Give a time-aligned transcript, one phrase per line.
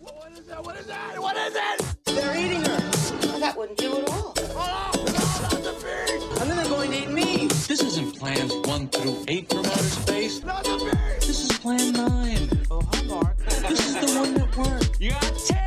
[0.00, 0.64] What is that?
[0.64, 1.20] What is that?
[1.20, 1.96] What is it?
[2.06, 3.38] They're eating her.
[3.38, 4.32] That wouldn't do at all.
[4.38, 6.40] Oh, no, not the beast!
[6.40, 7.48] And then they're going to eat me.
[7.68, 10.42] This isn't plans one through eight from outer space.
[10.42, 11.26] Not the beast!
[11.26, 12.48] This is plan nine.
[12.70, 13.36] Oh, hi, Mark.
[13.68, 14.98] This is the one that worked.
[15.00, 15.59] You're tearing me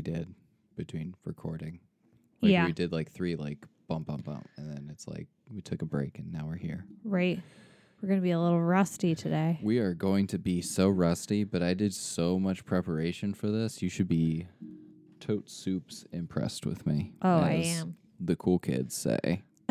[0.00, 0.32] we did
[0.76, 1.78] between recording.
[2.40, 2.64] Like Yeah.
[2.64, 5.84] we did like three like bump bump bump and then it's like we took a
[5.84, 6.86] break and now we're here.
[7.04, 7.38] Right.
[8.00, 9.58] We're going to be a little rusty today.
[9.62, 13.82] We are going to be so rusty, but I did so much preparation for this.
[13.82, 14.46] You should be
[15.20, 17.12] tote soups impressed with me.
[17.20, 17.96] Oh, I am.
[18.18, 19.42] The cool kids say.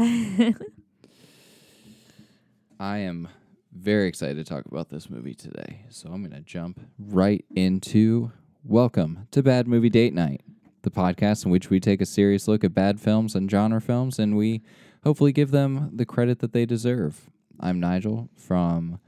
[2.80, 3.28] I am
[3.74, 5.86] very excited to talk about this movie today.
[5.90, 8.32] So I'm going to jump right into
[8.70, 10.44] Welcome to Bad Movie Date Night,
[10.84, 14.20] the podcast in which we take a serious look at bad films and genre films
[14.20, 14.62] and we
[15.04, 17.32] hopefully give them the credit that they deserve.
[17.60, 19.00] I'm Nigel from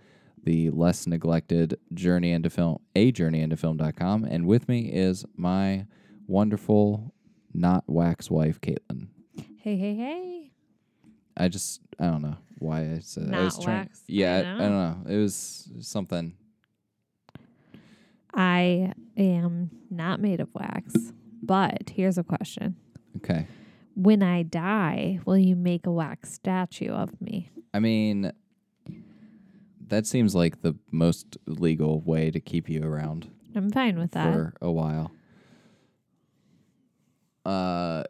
[0.43, 5.85] the less neglected Journey into Film, a Journey into Film.com, and with me is my
[6.25, 7.13] wonderful
[7.53, 9.09] not wax wife, Caitlin.
[9.59, 10.51] Hey, hey, hey.
[11.37, 13.35] I just I don't know why I said that.
[13.35, 14.97] I was trying, wax, Yeah, I I, I don't know.
[15.07, 16.33] It was something.
[18.33, 20.93] I am not made of wax,
[21.41, 22.75] but here's a question.
[23.17, 23.47] Okay.
[23.95, 27.51] When I die, will you make a wax statue of me?
[27.73, 28.31] I mean,
[29.87, 34.33] that seems like the most legal way to keep you around I'm fine with that.
[34.33, 35.11] for a while.
[37.45, 38.03] Uh,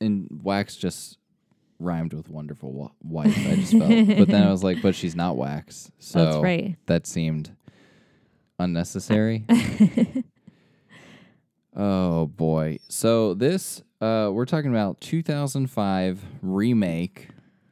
[0.00, 1.18] and wax just
[1.78, 3.36] rhymed with wonderful wa- wife.
[3.48, 6.76] I just felt, but then I was like, but she's not wax, so That's right.
[6.86, 7.56] that seemed
[8.60, 9.44] unnecessary.
[11.76, 12.78] oh boy.
[12.88, 17.28] So this uh we're talking about 2005 remake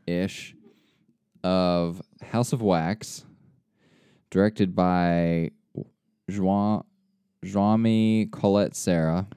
[0.07, 0.55] ish
[1.45, 3.25] of House of Wax
[4.31, 5.51] directed by
[6.31, 6.85] Joan
[7.45, 9.29] Joami Collet-Serra.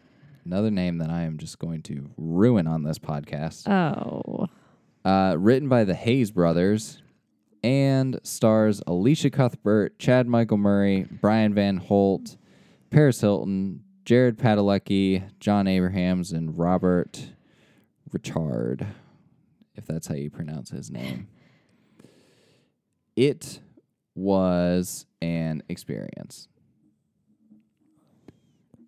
[0.44, 3.70] Another name that I am just going to ruin on this podcast.
[3.70, 4.48] Oh.
[5.06, 7.02] Uh, written by the Hayes brothers
[7.64, 12.38] and stars Elisha Cuthbert, Chad Michael Murray, Brian Van Holt,
[12.90, 17.32] Paris Hilton, Jared Padalecki, Jon Abrahams, and Robert
[18.12, 18.86] Richard,
[19.76, 21.28] if that's how you pronounce his name.
[23.18, 23.60] It
[24.16, 26.48] was an experience.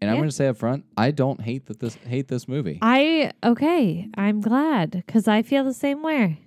[0.01, 2.79] And I'm going to say up front, I don't hate that this hate this movie.
[2.81, 4.09] I, okay.
[4.15, 6.39] I'm glad because I feel the same way.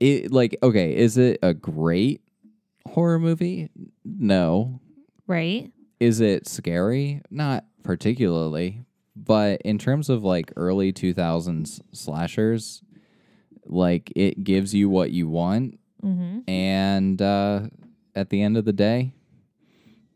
[0.00, 2.20] It like okay is it a great
[2.86, 3.70] horror movie?
[4.04, 4.80] No.
[5.26, 5.70] Right?
[6.00, 7.20] is it scary?
[7.30, 8.84] Not particularly.
[9.16, 12.82] But in terms of like early 2000s slashers
[13.66, 15.78] like it gives you what you want.
[16.04, 16.48] Mm-hmm.
[16.48, 17.62] and uh
[18.14, 19.12] at the end of the day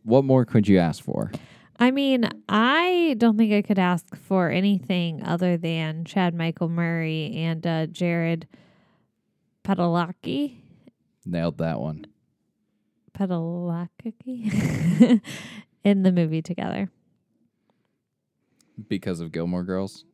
[0.05, 1.33] what more could you ask for?
[1.79, 7.33] I mean, I don't think I could ask for anything other than Chad Michael Murray
[7.35, 8.47] and uh, Jared
[9.65, 10.57] Padalecki.
[11.25, 12.07] nailed that one
[13.17, 15.21] Padalecki
[15.85, 16.91] in the movie together.
[18.89, 20.05] because of gilmore girls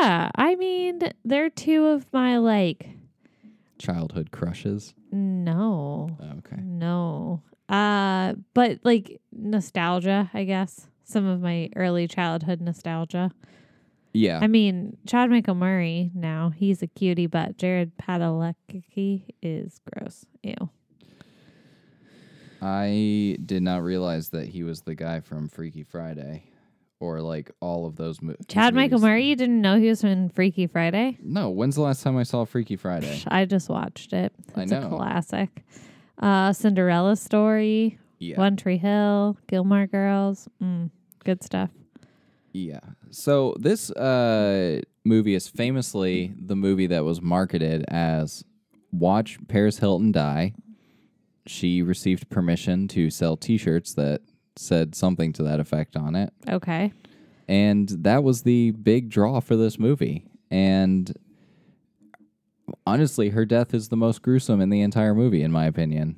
[0.00, 2.88] Yeah, I mean, they're two of my like
[3.78, 10.88] childhood crushes no, okay no, uh, but like nostalgia, I guess.
[11.04, 13.30] Some of my early childhood nostalgia.
[14.18, 20.24] Yeah I mean, Chad Michael Murray now, he's a cutie, but Jared Padalecki is gross.
[20.42, 20.70] Ew.
[22.60, 26.44] I did not realize that he was the guy from Freaky Friday,
[26.98, 28.98] or like all of those mo- Chad Michael.
[28.98, 31.18] Murray, you didn't know he was in Freaky Friday?
[31.22, 33.22] No, when's the last time I saw Freaky Friday?
[33.28, 34.32] I just watched it.
[34.56, 34.96] I It's a know.
[34.96, 35.64] classic.
[36.18, 40.48] Uh, Cinderella story, Yeah, One Tree Hill, Gilmore Girls.
[40.60, 40.90] Mm,
[41.24, 41.70] good stuff.
[42.52, 42.80] Yeah.
[43.10, 48.44] So this uh, movie is famously the movie that was marketed as
[48.92, 50.52] "Watch Paris Hilton Die."
[51.46, 54.20] She received permission to sell T-shirts that
[54.56, 56.32] said something to that effect on it.
[56.48, 56.92] Okay.
[57.48, 61.16] and that was the big draw for this movie and
[62.86, 66.16] honestly her death is the most gruesome in the entire movie in my opinion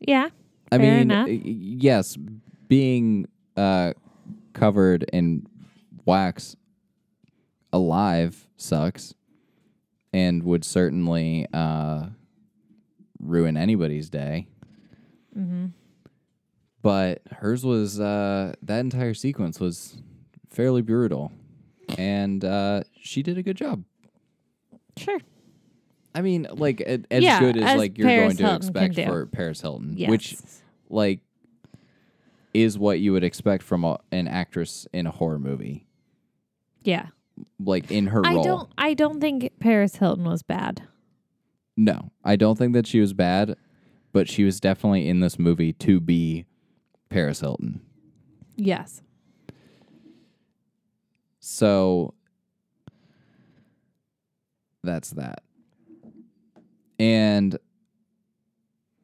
[0.00, 0.28] Yeah.
[0.70, 1.26] i Fair mean enough.
[1.28, 2.16] y- yes
[2.68, 3.26] being
[3.56, 3.94] uh
[4.56, 5.46] covered in
[6.04, 6.56] wax
[7.72, 9.14] alive sucks
[10.12, 12.06] and would certainly uh,
[13.20, 14.48] ruin anybody's day.
[15.36, 15.66] Mm-hmm.
[16.82, 20.00] But hers was uh, that entire sequence was
[20.48, 21.32] fairly brutal,
[21.98, 23.84] and uh, she did a good job.
[24.96, 25.18] Sure.
[26.14, 28.84] I mean, like as Yeah, good as, as like you're Paris going to Hilton can
[28.92, 30.08] expect for Paris Hilton, Yes.
[30.08, 30.36] which
[30.88, 31.20] like
[32.56, 35.86] is what you would expect from a, an actress in a horror movie,
[36.82, 37.08] yeah.
[37.60, 38.44] like in her I role.
[38.44, 38.70] don't.
[38.78, 40.82] I don't think Paris Hilton was bad.
[41.76, 43.56] No, I don't think that she was bad,
[44.12, 46.46] but she was definitely in this movie to be
[47.10, 47.82] Paris Hilton.
[48.56, 49.02] Yes.
[51.38, 52.14] So
[54.82, 55.42] that's that.
[56.98, 57.58] And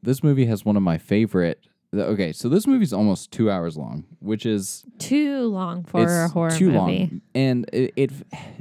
[0.03, 1.67] this movie has one of my favorite.
[1.95, 6.51] Okay, so this movie's almost two hours long, which is Too long for a horror
[6.51, 6.77] too movie.
[6.79, 7.21] long.
[7.35, 8.11] And it, it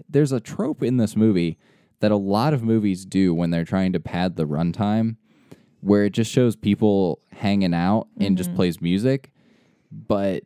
[0.10, 1.58] there's a trope in this movie
[2.02, 5.16] that a lot of movies do when they're trying to pad the runtime,
[5.80, 8.36] where it just shows people hanging out and Mm-hmm.
[8.36, 9.32] just plays music,
[9.92, 10.44] but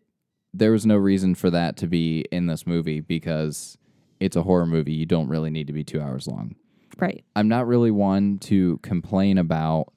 [0.53, 3.77] there was no reason for that to be in this movie because
[4.19, 4.93] it's a horror movie.
[4.93, 6.55] You don't really need to be two hours long.
[6.99, 7.25] Right.
[7.35, 9.91] I'm not really one to complain about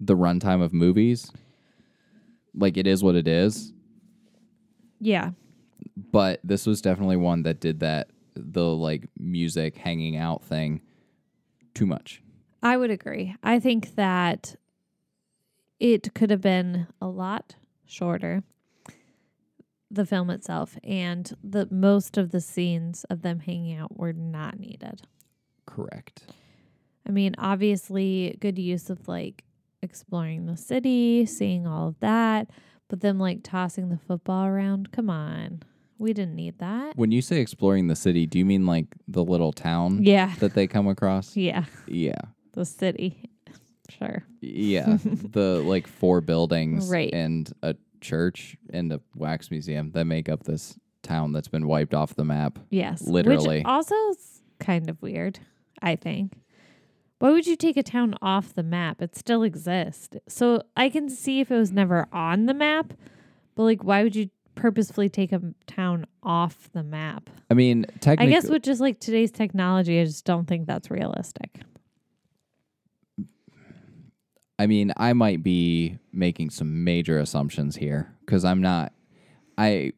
[0.00, 1.30] the runtime of movies.
[2.56, 3.72] Like it is what it is
[5.00, 5.30] Yeah.
[6.12, 10.80] but this was definitely one that did that the like music hanging out thing
[11.74, 12.22] too much.
[12.62, 13.34] I would agree.
[13.42, 14.56] I think that
[15.78, 18.42] it could have been a lot shorter
[19.90, 24.58] the film itself and the most of the scenes of them hanging out were not
[24.58, 25.02] needed.
[25.66, 26.24] Correct.
[27.06, 29.44] I mean, obviously good use of like
[29.82, 32.48] exploring the city, seeing all of that,
[32.88, 34.92] but then like tossing the football around.
[34.92, 35.62] Come on.
[35.98, 36.96] We didn't need that.
[36.96, 40.34] When you say exploring the city, do you mean like the little town Yeah.
[40.40, 41.34] that they come across?
[41.36, 41.64] Yeah.
[41.86, 42.20] Yeah.
[42.52, 43.30] The city.
[43.88, 44.24] Sure.
[44.40, 44.98] Yeah.
[45.04, 47.12] the like four buildings Right.
[47.14, 51.94] and a church and a wax museum that make up this town that's been wiped
[51.94, 52.58] off the map.
[52.70, 53.02] Yes.
[53.06, 53.58] Literally.
[53.58, 55.38] Which also is kind of weird,
[55.80, 56.32] I think.
[57.18, 59.00] Why would you take a town off the map?
[59.00, 60.16] It still exists.
[60.28, 62.92] So I can see if it was never on the map,
[63.54, 67.30] but like, why would you purposefully take a town off the map?
[67.50, 71.60] I mean, I guess with just like today's technology, I just don't think that's realistic.
[74.58, 78.92] I mean, I might be making some major assumptions here because I'm not,
[79.58, 79.92] I,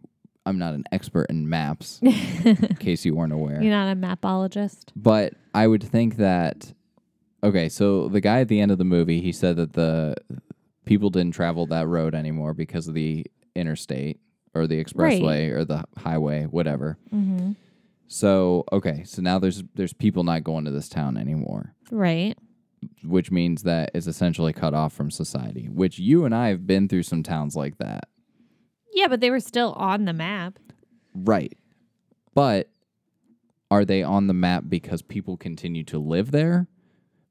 [0.46, 2.00] I'm not an expert in maps.
[2.02, 4.92] in case you weren't aware, You're not a mapologist.
[4.94, 6.74] but I would think that.
[7.42, 10.16] Okay, so the guy at the end of the movie, he said that the
[10.84, 13.24] people didn't travel that road anymore because of the
[13.54, 14.20] interstate
[14.54, 16.98] or the expressway or the highway, whatever.
[17.14, 17.52] Mm-hmm.
[18.08, 21.74] So okay, so now there's there's people not going to this town anymore.
[21.90, 22.36] Right.
[23.04, 26.88] which means that it's essentially cut off from society, which you and I have been
[26.88, 28.08] through some towns like that.
[28.92, 30.58] Yeah, but they were still on the map.
[31.14, 31.56] Right.
[32.34, 32.68] But
[33.70, 36.66] are they on the map because people continue to live there?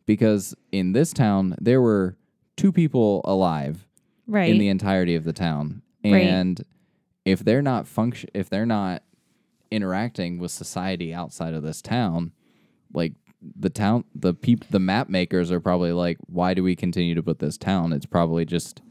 [0.07, 2.17] Because in this town, there were
[2.55, 3.85] two people alive
[4.25, 4.49] Right.
[4.49, 5.83] in the entirety of the town.
[6.03, 6.15] Right.
[6.23, 6.59] And
[7.25, 9.03] if they're not function if they're not
[9.69, 12.31] interacting with society outside of this town,
[12.93, 13.13] like
[13.59, 17.21] the town the peop the map makers are probably like, why do we continue to
[17.23, 17.91] put this town?
[17.93, 18.81] It's probably just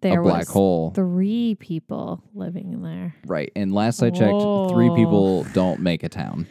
[0.00, 0.92] there a black hole.
[0.92, 3.14] three people living in there.
[3.26, 3.50] right.
[3.56, 4.40] And last I checked,
[4.72, 6.46] three people don't make a town.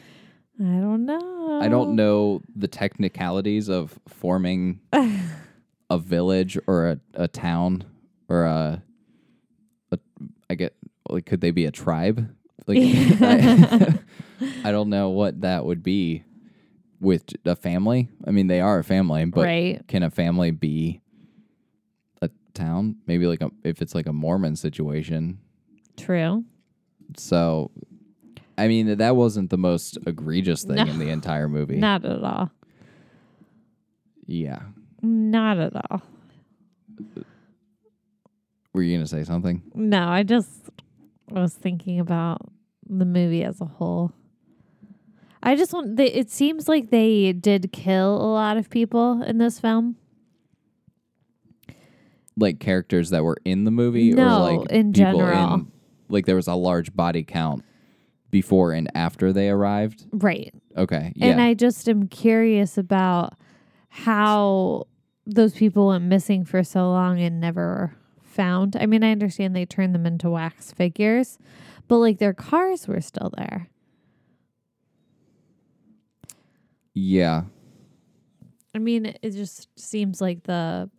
[0.59, 1.59] I don't know.
[1.61, 4.79] I don't know the technicalities of forming
[5.89, 7.83] a village or a, a town
[8.27, 8.83] or a,
[9.91, 9.99] a
[10.49, 10.75] I get
[11.09, 12.29] like could they be a tribe?
[12.65, 12.79] Like
[13.21, 13.99] I,
[14.63, 16.23] I don't know what that would be
[16.99, 18.09] with a family.
[18.25, 19.87] I mean they are a family, but Right.
[19.87, 21.01] can a family be
[22.21, 22.97] a town?
[23.05, 25.39] Maybe like a, if it's like a Mormon situation.
[25.95, 26.43] True.
[27.15, 27.71] So
[28.57, 31.77] I mean that wasn't the most egregious thing in the entire movie.
[31.77, 32.49] Not at all.
[34.25, 34.59] Yeah.
[35.01, 36.01] Not at all.
[38.73, 39.61] Were you gonna say something?
[39.73, 40.49] No, I just
[41.29, 42.41] was thinking about
[42.87, 44.11] the movie as a whole.
[45.43, 45.95] I just want.
[45.97, 49.95] They, it seems like they did kill a lot of people in this film.
[52.35, 55.53] Like characters that were in the movie, No, or like in people general.
[55.55, 55.71] in
[56.09, 57.63] like there was a large body count
[58.29, 60.05] before and after they arrived.
[60.11, 60.53] Right.
[60.75, 63.33] Okay, yeah, And I just am curious about
[63.89, 64.87] how
[65.25, 68.75] those people went missing for so long and never found.
[68.75, 71.37] I mean, I understand they turned them into wax figures,
[71.87, 73.69] but like their cars were still there.
[76.93, 77.43] Yeah.
[78.73, 80.89] I mean, it just seems like the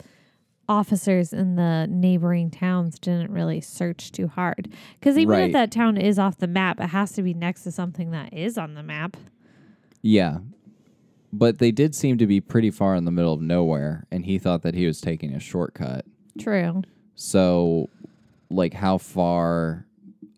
[0.68, 4.68] officers in the neighboring towns didn't really search too hard.
[5.00, 5.46] Because even Right.
[5.46, 8.32] if that town is off the map, it has to be next to something that
[8.32, 9.16] is on the map.
[10.02, 10.38] Yeah.
[11.32, 14.38] But they did seem to be pretty far in the middle of nowhere, and he
[14.38, 16.04] thought that he was taking a shortcut.
[16.38, 16.82] True.
[17.14, 17.90] So,
[18.50, 19.86] like, how far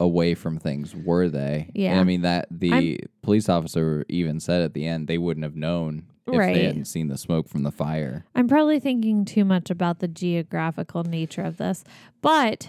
[0.00, 1.66] away from things were they?
[1.68, 2.00] And Yeah.
[2.00, 6.04] I mean, that the police officer even said at the end they wouldn't have known
[6.38, 6.54] Right.
[6.54, 8.24] they hadn't seen the smoke from the fire.
[8.34, 11.84] I'm probably thinking too much about the geographical nature of this,
[12.22, 12.68] but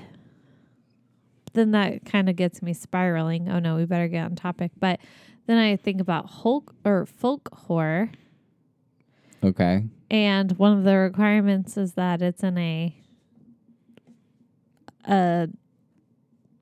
[1.53, 3.50] then that kind of gets me spiraling.
[3.50, 4.72] Oh no, we better get on topic.
[4.80, 5.00] But
[5.48, 8.12] then I think about Hulk or folk horror,
[9.44, 9.84] Okay.
[10.10, 12.96] and one of the requirements is that it's in a
[15.08, 15.48] a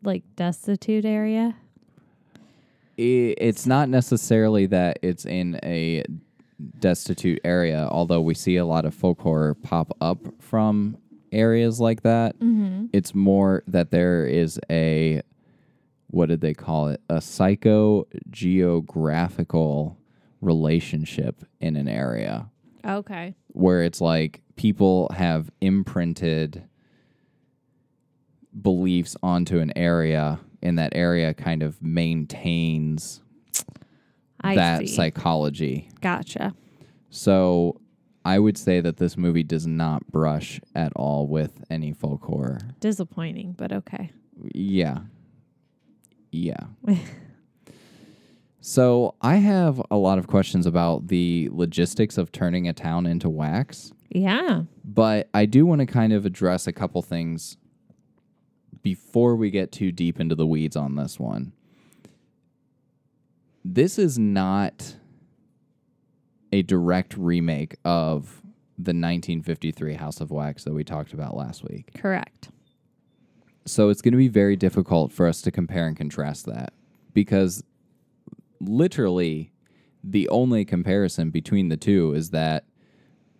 [0.03, 1.55] like destitute area.
[2.97, 6.03] It's not necessarily that it's in a
[6.79, 10.97] destitute area, although we see a lot of folk horror pop up from
[11.31, 12.37] areas like that.
[12.39, 12.87] Mm-hmm.
[12.93, 15.21] It's more that there is a
[16.11, 17.01] what did they call it?
[17.07, 19.95] A psycho geographical
[20.41, 22.49] relationship in an area
[22.83, 23.35] Okay.
[23.49, 26.63] where it's like people have imprinted
[28.59, 33.21] beliefs onto an area and that area kind of maintains
[34.41, 34.87] I that see.
[34.87, 35.89] psychology.
[36.01, 36.53] gotcha.
[37.09, 37.79] So
[38.25, 42.59] I would say that this movie does not brush at all with any folk horror.
[42.79, 44.11] Disappointing, but okay.
[44.53, 44.99] Yeah.
[46.31, 46.67] Yeah.
[48.61, 53.29] so I have a lot of questions about the logistics of turning a town into
[53.29, 54.63] wax, Yeah.
[54.83, 57.57] but I do want to kind of address a couple things
[58.81, 61.53] before we get too deep into the weeds on this one.
[63.63, 64.95] This is not
[66.51, 68.41] a direct remake of
[68.77, 71.91] the 1953 House of Wax that we talked about last week.
[71.95, 72.49] Correct.
[73.65, 76.73] So it's going to be very difficult for us to compare and contrast that
[77.13, 77.63] because
[78.61, 79.51] literally
[80.03, 82.65] the only comparison between the two is that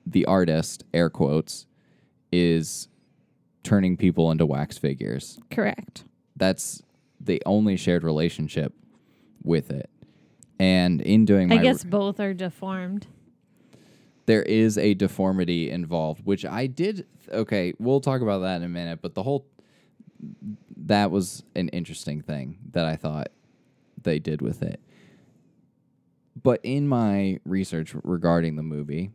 [0.06, 1.66] the artist, air quotes,
[2.32, 2.90] is
[3.64, 5.40] turning people into wax figures.
[5.50, 6.04] Correct.
[6.36, 6.84] That's
[7.20, 8.74] the only shared relationship
[9.44, 9.90] with it.
[10.60, 13.08] And in doing I guess both are deformed.
[14.26, 17.08] there is a deformity involved, which I did.
[17.32, 19.00] Okay, we'll talk about that in a minute.
[19.02, 19.48] But the whole
[20.86, 23.30] that was an interesting thing that I thought
[24.02, 24.82] they did with it.
[26.42, 29.12] But in my research regarding the movie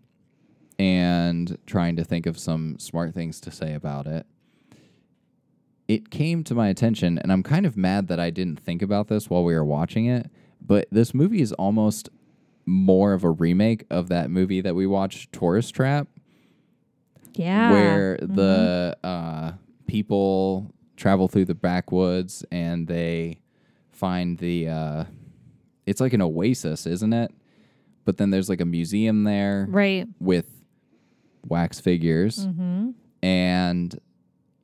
[0.78, 4.26] and trying to think of some smart things to say about it,
[5.88, 9.08] it came to my attention, and I'm kind of mad that I didn't think about
[9.08, 10.30] this while we were watching it.
[10.66, 12.08] But this movie is almost
[12.66, 16.08] more of a remake of that movie that we watched, Tourist Trap,
[17.34, 17.70] Yeah.
[17.70, 19.52] where the uh,
[19.86, 23.40] people travel through the backwoods and they
[23.92, 24.68] find the.
[24.68, 25.04] Uh,
[25.86, 27.30] it's like an oasis, isn't it?
[28.06, 30.06] But then there's like a museum there Right.
[30.18, 30.46] with
[31.46, 32.90] wax figures, Mm-hmm.
[33.22, 34.00] and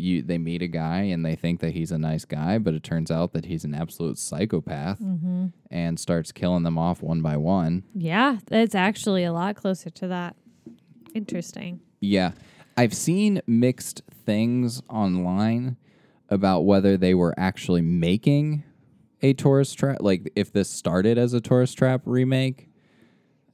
[0.01, 2.83] you they meet a guy and they think that he's a nice guy, but it
[2.83, 5.47] turns out that he's an absolute psychopath Mm-hmm.
[5.71, 7.85] and starts killing them off one by one.
[7.95, 10.37] Yeah, it's actually a lot closer to that.
[11.15, 11.81] Interesting.
[12.01, 12.33] Yeah.
[12.77, 15.77] I've seen mixed things online
[16.29, 18.63] about whether they were actually making
[19.23, 22.69] a tourist trap, like if this started as a tourist trap remake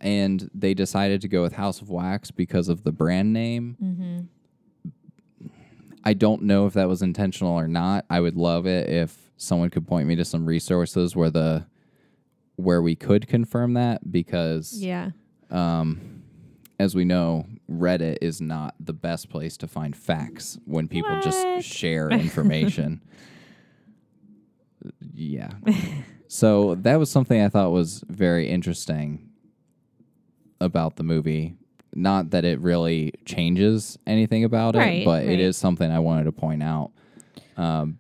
[0.01, 3.77] and they decided to go with House of Wax because of the brand name.
[3.83, 4.21] Mm-hmm.
[6.07, 8.05] I don't know if that was intentional or not.
[8.09, 11.67] I would love it if someone could point me to some resources where the
[12.55, 15.11] where we could confirm that because Yeah.
[15.51, 16.23] um,
[16.79, 21.25] as we know, Reddit is not the best place to find facts when people What?
[21.25, 23.03] just share information.
[25.13, 25.51] yeah.
[26.29, 29.29] So that was something I thought was very interesting
[30.61, 31.57] about the movie.
[31.99, 35.31] Not that it really changes anything about it, Right, but right.
[35.31, 36.91] it is something I wanted to point out.
[37.57, 37.99] Um,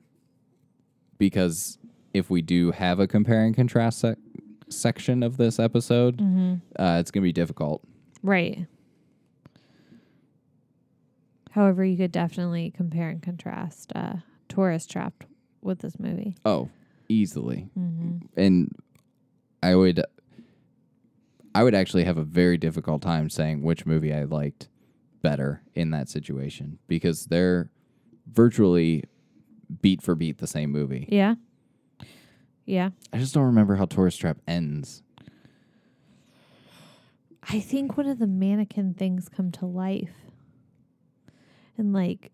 [1.17, 1.79] because
[2.12, 4.19] if we do have a compare and contrast sec-
[4.69, 6.55] section of this episode, Mm-hmm.
[6.79, 7.83] uh, it's going to be difficult.
[8.23, 8.67] Right.
[11.53, 14.17] However, you could definitely compare and contrast uh,
[14.49, 15.25] Tourist Trap
[15.62, 16.37] with this movie.
[16.45, 16.69] Oh,
[17.09, 17.71] easily.
[17.79, 18.19] Mm-hmm.
[18.38, 18.76] And
[19.62, 20.05] I would
[21.56, 24.68] I would actually have a very difficult time saying which movie I liked
[25.22, 27.70] better in that situation because they're
[28.30, 29.04] virtually
[29.80, 31.08] beat for beat the same movie.
[31.10, 31.36] Yeah.
[32.66, 32.90] Yeah.
[33.10, 35.02] I just don't remember how Tourist Trap ends.
[37.48, 40.12] I think one of the mannequin things come to life.
[41.78, 42.32] And like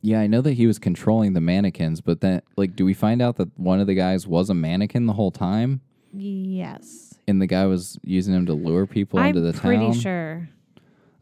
[0.00, 3.20] Yeah, I know that he was controlling the mannequins, but then like do we find
[3.20, 5.82] out that one of the guys was a mannequin the whole time
[6.14, 7.07] yes.
[7.28, 9.72] And the guy was using him to lure people I'm into the town.
[9.72, 10.48] I'm pretty sure.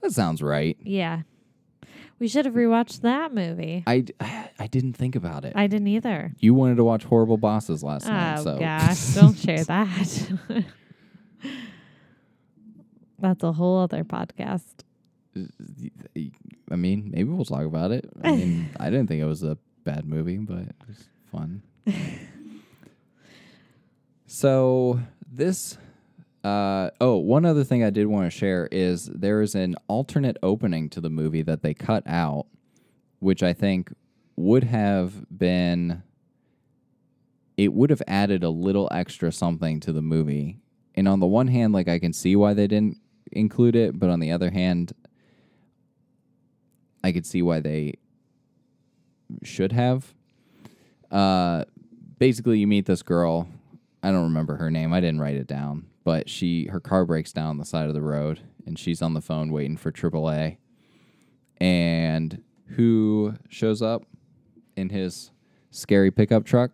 [0.02, 0.76] That sounds right.
[0.82, 1.22] Yeah.
[2.18, 3.84] We should have rewatched that movie.
[3.86, 5.52] I, d- I didn't think about it.
[5.54, 6.32] I didn't either.
[6.38, 10.32] you wanted to watch Horrible Bosses last night, Oh so gosh, don't share that.
[13.18, 14.64] That's a whole other podcast.
[16.70, 18.08] I mean, maybe we'll talk about it.
[18.22, 21.62] I mean, I didn't think it was a bad movie, but it was fun.
[24.26, 25.78] so this,
[26.46, 30.36] uh, oh, one other thing I did want to share is there is an alternate
[30.44, 32.46] opening to the movie that they cut out,
[33.18, 33.92] which I think
[34.36, 36.04] would have been.
[37.56, 40.58] It would have added a little extra something to the movie.
[40.94, 42.98] And on the one hand, like I can see why they didn't
[43.32, 44.92] include it, but on the other hand,
[47.02, 47.94] I could see why they
[49.42, 50.14] should have.
[51.10, 51.64] Uh,
[52.20, 53.48] basically, you meet this girl.
[54.06, 54.92] I don't remember her name.
[54.92, 57.94] I didn't write it down, but she her car breaks down on the side of
[57.94, 60.58] the road, and she's on the phone waiting for AAA.
[61.56, 62.40] And
[62.76, 64.04] who shows up
[64.76, 65.32] in his
[65.72, 66.70] scary pickup truck?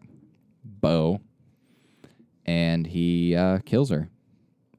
[0.63, 1.23] Bo.
[2.45, 4.11] And he uh, kills her.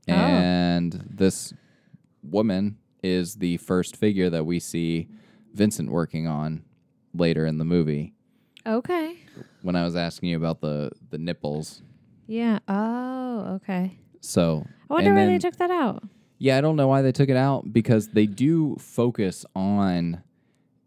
[0.07, 0.13] Oh.
[0.13, 1.55] And this
[2.21, 5.07] woman is the first figure that we see
[5.55, 6.65] Vincent working on
[7.15, 8.13] later in the movie.
[8.63, 9.17] Okay.
[9.63, 11.81] When I was asking you about the the nipples,
[12.27, 12.59] Yeah.
[12.67, 13.97] Oh, okay.
[14.21, 16.03] so I wonder why they took that out.
[16.39, 20.21] Yeah, I don't know why they took it out because they do focus on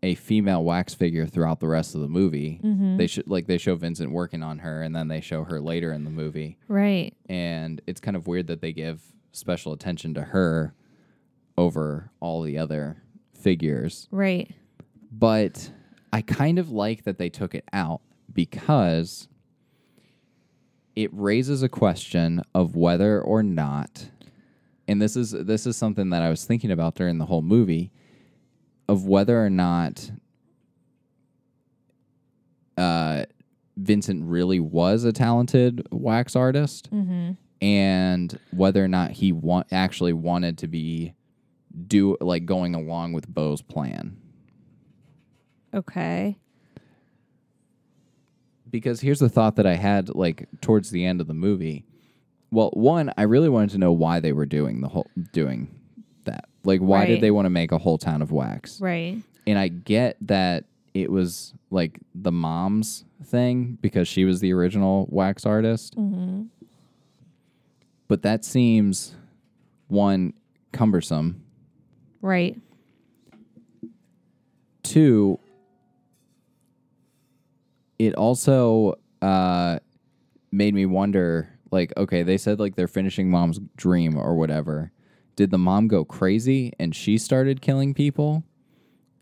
[0.02, 2.60] a female wax figure throughout the rest of the movie.
[2.62, 2.96] Mm-hmm.
[2.98, 5.92] They should like they show Vincent working on her, and then they show her later
[5.92, 7.14] in the movie, Right.
[7.28, 9.02] and it's kind of weird that they give
[9.32, 10.74] special attention to her
[11.56, 14.08] over all the other figures.
[14.10, 14.50] Right.
[15.10, 15.70] but
[16.12, 18.00] I kind of like that they took it out
[18.32, 19.28] because
[20.96, 24.08] it raises a question of whether or not
[24.88, 27.90] and this is this is something that I was thinking about during the whole movie
[28.88, 30.10] of whether or not
[32.76, 33.24] uh,
[33.76, 37.32] Vincent really was a talented wax artist Mm-hmm.
[37.60, 41.14] and whether or not he want actually wanted to be
[41.86, 44.16] do like going along with Bo's plan.
[45.74, 46.38] Okay.
[48.76, 51.84] Because here's the thought that I had like towards the end of the movie.
[52.50, 55.74] Well, one, I really wanted to know why they were doing the whole doing
[56.24, 56.44] that.
[56.62, 57.06] Like why Right.
[57.06, 58.80] did they want to make a whole town of wax?
[58.80, 59.16] Right.
[59.46, 65.06] And I get that it was like the mom's thing because she was the original
[65.10, 65.96] wax artist.
[65.96, 66.42] Mm-hmm.
[68.08, 69.14] But that seems
[69.88, 70.34] one
[70.72, 71.42] cumbersome.
[72.20, 72.56] Right.
[74.82, 75.38] Two,
[77.98, 79.78] it also uh,
[80.52, 84.92] made me wonder like, okay, they said like they're finishing mom's dream or whatever.
[85.34, 88.44] Did the mom go crazy and she started killing people?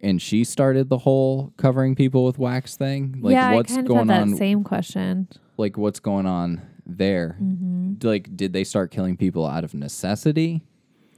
[0.00, 3.18] And she started the whole covering people with wax thing?
[3.22, 5.28] Like yeah, what's I kind of going had that on same question.
[5.56, 7.38] like what's going on there?
[7.42, 8.06] Mm-hmm.
[8.06, 10.62] Like did they start killing people out of necessity?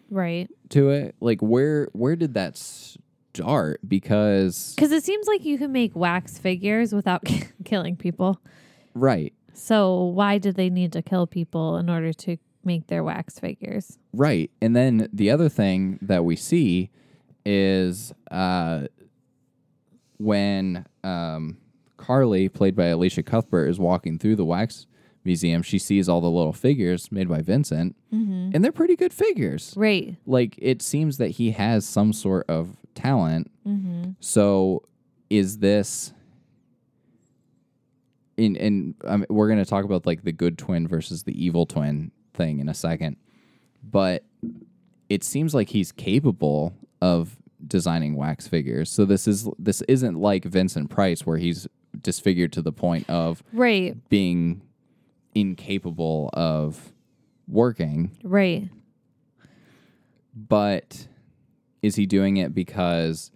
[0.08, 0.48] Right.
[0.68, 2.56] to it like where where did that
[3.44, 7.22] start because Because it seems like you can make wax figures without
[7.64, 8.40] killing people.
[8.94, 13.38] right So why did they need to kill people in order to make their wax
[13.38, 13.98] figures?
[14.12, 16.90] right and then the other thing that we see
[17.44, 18.86] is uh
[20.18, 21.58] when um
[21.96, 24.86] carly played by elisha cuthbert is walking through the wax
[25.24, 29.74] museum she sees all the little figures made by vincent and they're pretty good figures
[29.76, 30.16] Right.
[30.24, 33.50] like it seems that he has some sort of talent.
[33.66, 34.10] Mm-hmm.
[34.20, 34.82] So
[35.30, 36.12] is this
[38.36, 41.64] in and um, we're going to talk about like the good twin versus the evil
[41.66, 43.16] twin thing in a second.
[43.82, 44.24] But
[45.08, 48.90] it seems like he's capable of designing wax figures.
[48.90, 51.66] So this is this isn't like Vincent Price where he's
[52.00, 53.96] disfigured to the point of Right.
[54.10, 54.60] being
[55.34, 56.92] incapable of
[57.48, 58.68] working Right.
[60.34, 61.06] but
[61.86, 63.30] is he doing it because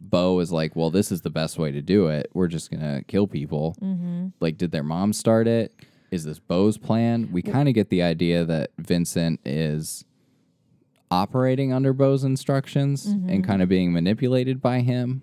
[0.00, 2.30] Bo is like, well, this is the best way to do it.
[2.34, 3.76] We're just gonna kill people.
[3.80, 4.28] Mm-hmm.
[4.40, 5.74] Like, did their mom start it?
[6.10, 7.30] Is this Bo's plan?
[7.32, 10.04] We kind of get the idea that Vincent is
[11.10, 15.22] operating under Bo's instructions and kind of being manipulated by him.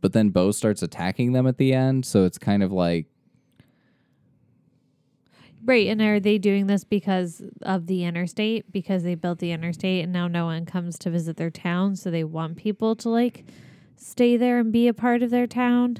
[0.00, 3.06] But then Bo starts attacking them at the end, so it's kind of like
[5.64, 8.70] Right, and are they doing this because of the interstate?
[8.70, 12.10] Because they built the interstate and now no one comes to visit their town, so
[12.10, 13.44] they want people to like
[13.96, 15.98] stay there and be a part of their town?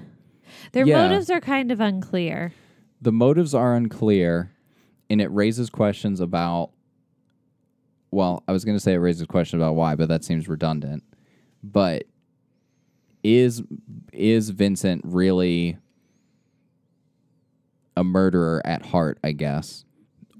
[0.72, 1.08] Their Yeah.
[1.08, 2.52] motives are kind of unclear.
[3.00, 4.50] the motives are unclear
[5.10, 6.70] and it raises questions about
[8.10, 11.02] well i was going to say it raises questions about why but that seems redundant
[11.62, 12.04] but
[13.22, 13.62] is
[14.12, 15.76] is vincent really
[17.96, 19.84] a murderer at heart i guess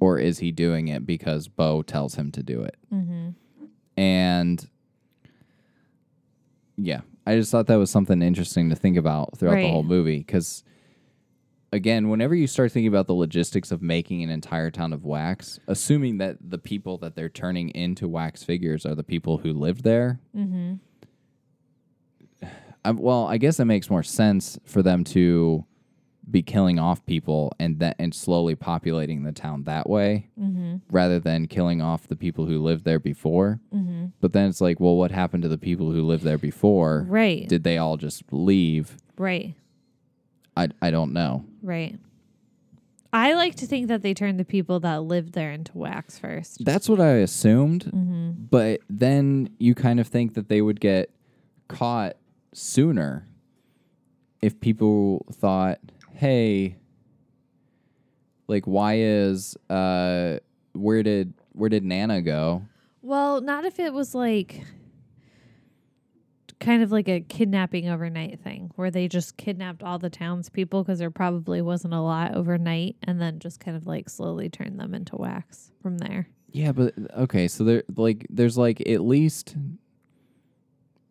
[0.01, 3.31] or is he doing it because bo tells him to do it Mm-hmm.
[3.97, 4.69] and
[6.77, 10.19] yeah i just thought that was something interesting to think about throughout the whole movie
[10.19, 10.65] because
[11.73, 15.59] again whenever you start thinking about the logistics of making an entire town of wax
[15.69, 19.85] assuming that the people that they're turning into wax figures are the people who lived
[19.85, 20.75] there Mm-hmm.
[22.85, 25.65] I, well i guess it makes more sense for them to
[26.31, 30.77] be killing off people and that and slowly populating the town that way Mm-hmm.
[30.91, 34.07] rather than killing off the people who lived there before Mm-hmm.
[34.21, 37.05] but then it's like, well, what happened to the people who lived there before?
[37.09, 37.49] Right.
[37.49, 38.97] Did they all just leave?
[39.19, 39.55] right.
[40.57, 41.45] I, I don't know.
[41.63, 41.99] Right.
[43.13, 46.65] I like to think that they turned the people that lived there into wax first.
[46.65, 47.85] That's what I assumed.
[47.87, 48.31] Mm-hmm.
[48.51, 51.11] But then you kind of think that they would get
[51.69, 52.17] caught
[52.53, 53.27] sooner
[54.43, 55.79] if people thought,
[56.25, 56.75] hey,
[58.47, 60.39] like, why is, uh,
[60.73, 62.63] where did, where did Nana go?
[63.03, 64.65] Well, not if it was like
[66.61, 70.99] kind of like a kidnapping overnight thing where they just kidnapped all the townspeople because
[70.99, 74.95] there probably wasn't a lot overnight and then just kind of like slowly turned them
[74.95, 76.27] into wax from there.
[76.53, 79.57] Yeah, but okay, so there like there's like at least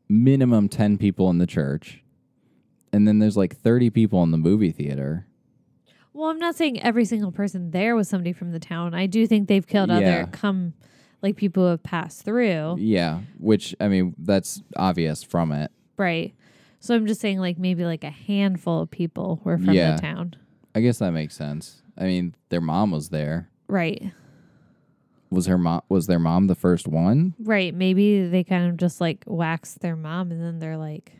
[0.09, 2.02] minimum 10 people in the church.
[2.93, 5.25] And then there's like 30 people in the movie theater.
[6.13, 8.93] Well, I'm not saying every single person there was somebody from the town.
[8.93, 9.95] I do think they've killed Yeah.
[9.97, 10.73] other come
[11.23, 12.75] like people who have passed through.
[12.79, 15.71] Yeah, which I mean, that's obvious from it.
[15.97, 16.35] Right.
[16.79, 19.95] So I'm just saying like maybe like a handful of people were from Yeah.
[19.95, 20.35] the town.
[20.75, 21.81] I guess that makes sense.
[21.97, 23.49] I mean, their mom was there.
[23.67, 24.11] Right.
[25.31, 27.33] Was her mom was their mom the first one?
[27.39, 27.73] Right.
[27.73, 31.11] Maybe they kind of just like waxed their mom and then they're like,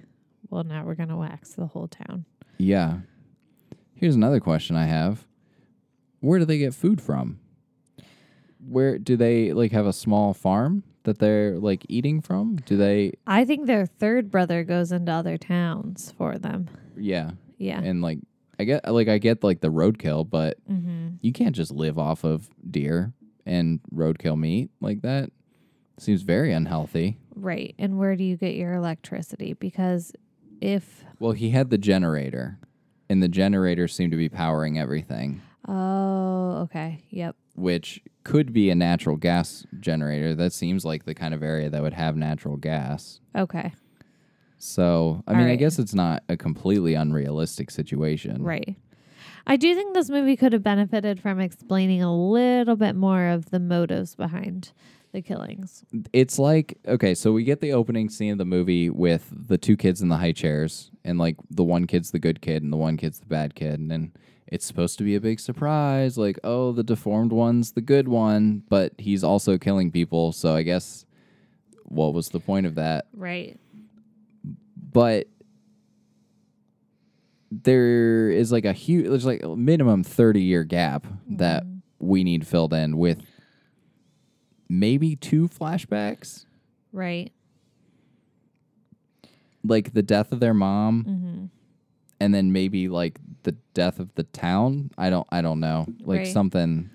[0.54, 2.26] well, now we're going to wax the whole town.
[2.60, 3.00] Yeah.
[3.96, 5.26] Here's another question I have.
[6.20, 7.40] Where do they get food from?
[8.60, 12.58] Where do they like have a small farm that they're like eating from?
[12.58, 16.70] Do they I think their third brother goes into other towns for them.
[16.96, 17.32] yeah.
[17.58, 17.80] Yeah.
[17.82, 18.20] and like
[18.60, 21.16] I get like I get like the roadkill, but mm-hmm.
[21.22, 23.14] you can't just live off of deer
[23.46, 25.32] and roadkill meat like that.
[25.98, 27.18] Seems very unhealthy.
[27.36, 27.76] Right.
[27.80, 29.54] And where do you get your electricity?
[29.54, 30.14] Because
[30.62, 32.60] if, Well, he had the generator,
[33.10, 37.04] and the generator seemed to be powering everything, oh, okay.
[37.10, 37.36] Yep.
[37.56, 40.34] which could be a natural gas generator.
[40.36, 43.20] That seems like the kind of area that would have natural gas.
[43.36, 43.74] Okay.
[44.58, 45.60] So, I mean, I Alright.
[45.60, 48.42] guess it's not a completely unrealistic situation.
[48.44, 48.78] Right.
[49.46, 53.50] I do think this movie could have benefited from explaining a little bit more of
[53.50, 54.72] the motives behind
[55.14, 55.86] the killings.
[56.12, 59.78] it's like okay, so we get the opening scene of the movie with the two
[59.78, 62.78] kids in the high chairs, and like the one kid's the good kid and the
[62.78, 64.12] one kid's the bad kid, and then
[64.48, 68.64] it's supposed to be a big surprise, like oh the deformed one's the good one,
[68.70, 71.06] but he's also killing people, so I guess
[71.84, 73.06] what was the point of that?
[73.14, 73.60] Right.
[74.92, 75.28] But
[77.52, 81.78] there is like a huge, there's like a minimum thirty year gap that mm-hmm.
[82.00, 83.22] we need filled in with
[84.80, 86.46] maybe two flashbacks.
[86.92, 87.32] Right.
[89.64, 91.46] like the death of their mom Mm-hmm.
[92.20, 96.20] and then maybe like the death of the town i don't i don't know like
[96.20, 96.28] Right.
[96.28, 96.90] something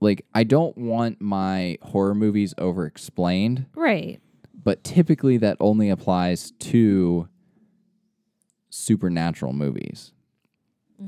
[0.00, 4.20] like i don't want my horror movies over explained Right.
[4.64, 7.28] but typically that only applies to
[8.70, 10.12] supernatural movies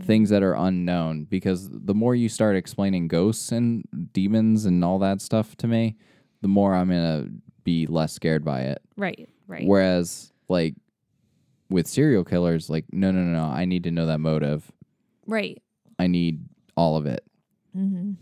[0.02, 4.98] things that are unknown because the more you start explaining ghosts and demons and all
[4.98, 5.96] that stuff to me
[6.42, 7.28] the more i'm gonna
[7.64, 9.28] be less scared by it Right.
[9.48, 9.64] Right.
[9.66, 10.74] Whereas, like
[11.70, 14.70] with serial killers, like no, no, no, no, I need to know that motive.
[15.26, 15.62] right.
[15.98, 16.44] I need
[16.76, 17.24] all of it.
[17.76, 18.12] Mm-hmm.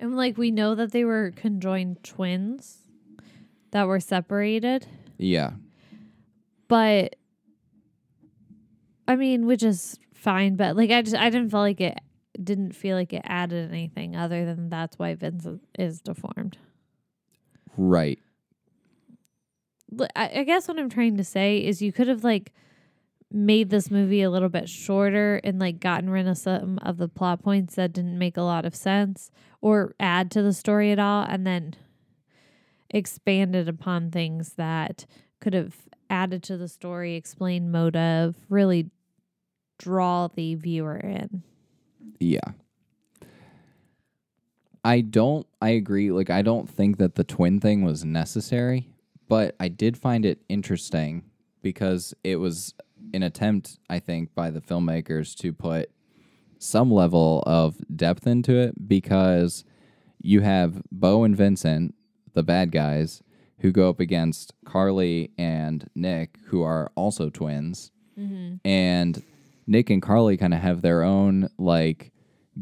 [0.00, 2.78] And like we know that they were conjoined twins
[3.72, 4.86] that were separated,
[5.18, 5.52] Yeah,
[6.68, 7.16] but
[9.06, 11.98] I mean, which is fine, but like I just I didn't feel like it
[12.42, 15.46] didn't feel like it added anything other than that's why Vince
[15.78, 16.58] is deformed.
[17.76, 18.18] right.
[20.16, 22.52] I, I guess what I'm trying to say is you could have like
[23.30, 27.08] made this movie a little bit shorter and like gotten rid of some of the
[27.08, 30.98] plot points that didn't make a lot of sense or add to the story at
[30.98, 31.74] all and then
[32.90, 35.06] expanded upon things that
[35.40, 35.74] could have
[36.10, 38.90] added to the story, explained motive, really
[39.78, 41.42] draw the viewer in.
[42.20, 42.52] Yeah.
[44.84, 48.88] I don't I agree like I don't think that the twin thing was necessary,
[49.28, 51.24] but I did find it interesting
[51.62, 52.74] because it was
[53.14, 55.90] an attempt I think by the filmmakers to put
[56.58, 59.64] some level of depth into it because
[60.20, 61.94] you have Bo and Vincent,
[62.32, 63.22] the bad guys,
[63.60, 67.90] who go up against Carly and Nick, who are also twins.
[68.18, 68.56] Mm-hmm.
[68.66, 69.22] And
[69.66, 72.12] Nick and Carly kind of have their own like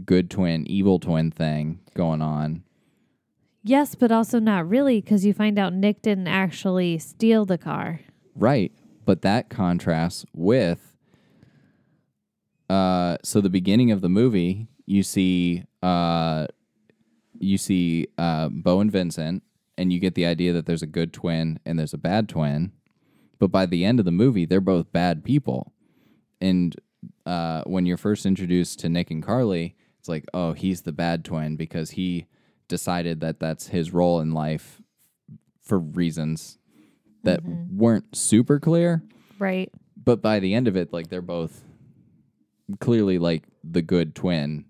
[0.05, 2.63] good twin, evil twin thing going on.
[3.65, 8.01] Yes, but also not really because you find out Nick didn't actually steal the car.
[8.35, 8.73] Right.
[9.05, 10.97] But that contrasts with
[12.69, 16.47] uh so the beginning of the movie, you see uh
[17.39, 19.43] you see uh Bo and Vincent
[19.77, 22.73] and you get the idea that there's a good twin and there's a bad twin.
[23.39, 25.73] But by the end of the movie, they're both bad people.
[26.41, 26.77] And
[27.27, 31.25] uh when you're first introduced to Nick and Carly, it's like, "Oh, he's the bad
[31.25, 32.27] twin because he
[32.69, 34.81] decided that that's his role in life
[35.63, 36.59] for reasons
[37.25, 39.03] that weren't super clear."
[39.39, 39.71] Right.
[40.05, 41.63] but by the end of it like they're both
[42.81, 44.65] clearly like the good twin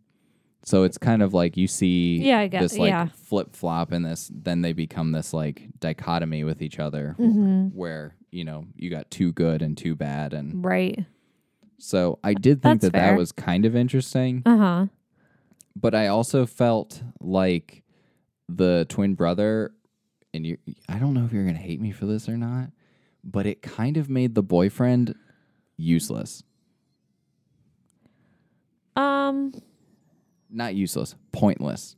[0.65, 3.09] so it's kind of like you see Yeah, get- this like yeah.
[3.15, 7.69] flip flop and this then they become this like dichotomy with each other Mm-hmm.
[7.77, 11.05] where you know you got too good and too bad and Right.
[11.85, 14.87] So i did think That's that that was kind of interesting Uh huh.
[15.75, 17.83] but i also felt like
[18.49, 19.73] the twin brother
[20.33, 22.69] and you i don't know if you're gonna hate me for this or not
[23.25, 25.15] but it kind of made the boyfriend
[25.77, 26.43] useless
[28.95, 29.53] Um.
[30.51, 31.97] not useless, pointless.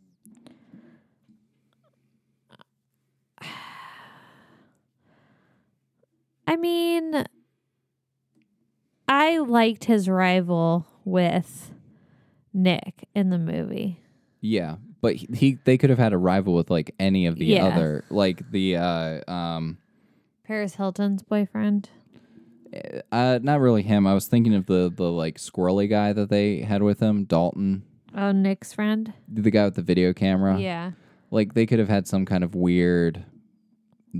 [6.46, 7.24] I mean,
[9.08, 11.72] I liked his rival with
[12.52, 14.00] Nick in the movie.
[14.40, 17.46] Yeah, but he, he they could have had a rival with like any of the
[17.46, 17.66] Yeah.
[17.66, 19.78] other like the uh um
[20.44, 21.88] Paris Hilton's boyfriend.
[23.12, 24.06] uh not really him.
[24.06, 27.82] I was thinking of the the like squirrely guy that they had with him, Dalton,
[28.14, 29.12] Oh, Nick's friend.
[29.28, 30.58] the guy with the video camera.
[30.58, 30.92] Yeah.
[31.30, 33.24] Like they could have had some kind of weird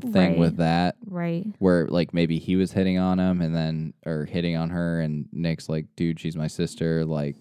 [0.00, 0.38] thing Right.
[0.38, 1.46] with that Right.
[1.58, 5.28] where like maybe he was hitting on him and then or hitting on her and
[5.32, 7.36] Nick's like, "Dude, she's my sister." Like,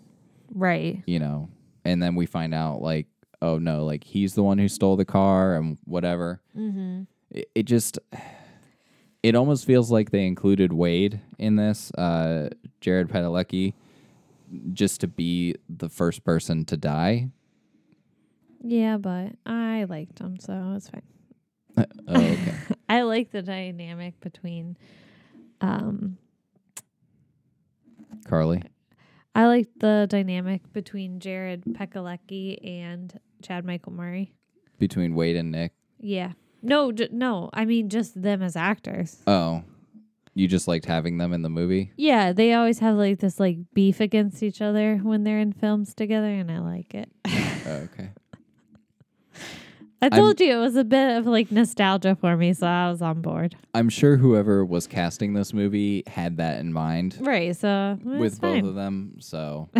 [0.54, 1.02] Right.
[1.08, 1.50] you know,
[1.86, 3.08] and then we find out like,
[3.42, 6.42] oh no, like he's the one who stole the car and whatever.
[6.58, 7.04] Mm-hmm.
[7.32, 7.98] It, it just,
[9.24, 12.50] it almost feels like they included Wade in this, uh,
[12.82, 13.74] Jared Padalecki,
[14.74, 17.30] just to be the first person to die.
[18.64, 21.02] Yeah, but I liked him, so it's fine.
[21.78, 22.54] Oh, okay.
[22.90, 24.78] I like the dynamic between
[25.62, 26.18] um
[28.28, 28.62] Carly.
[29.36, 34.34] I like the dynamic between Jared Padalecki and Chad Michael Murray.
[34.78, 35.74] Between Wade and Nick.
[36.00, 36.34] Yeah.
[36.62, 37.50] No, j- no.
[37.54, 39.22] I mean just them as actors.
[39.26, 39.64] Oh,
[40.36, 41.92] you just liked having them in the movie?
[41.96, 45.94] Yeah, they always have like this like beef against each other when they're in films
[45.94, 47.10] together, and I like it.
[47.66, 48.10] Oh, okay.
[50.06, 53.02] I told you it was a bit of like nostalgia for me, so I was
[53.02, 53.56] on board.
[53.74, 57.18] I'm sure whoever was casting this movie had that in mind.
[57.22, 57.56] Right.
[57.56, 58.62] So with fine.
[58.62, 59.16] both of them.
[59.20, 59.70] So,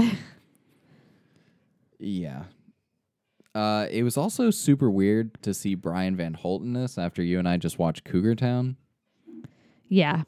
[2.00, 2.44] yeah.
[3.56, 7.38] Uh, it was also super weird to see Brian Van Holt in this after you
[7.38, 8.78] and I just watched Cougar Town.
[9.90, 10.24] Yeah,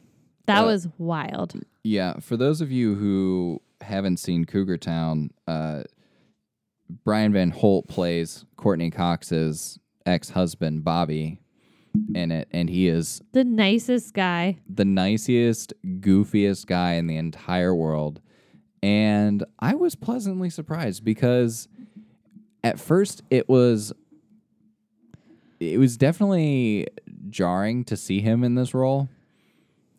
[0.45, 1.55] that Uh, was wild.
[1.83, 5.83] Yeah, for those of you who haven't seen Cougar Town, uh,
[7.03, 11.39] Brian Van Holt plays Courteney Cox's ex-husband Bobby
[12.13, 14.57] in it, and he is The nicest guy.
[14.69, 18.19] the nicest, goofiest guy in the entire world.
[18.83, 21.67] And I was pleasantly surprised because
[22.63, 23.93] at first it was
[25.59, 26.87] it was definitely
[27.29, 29.07] jarring to see him in this role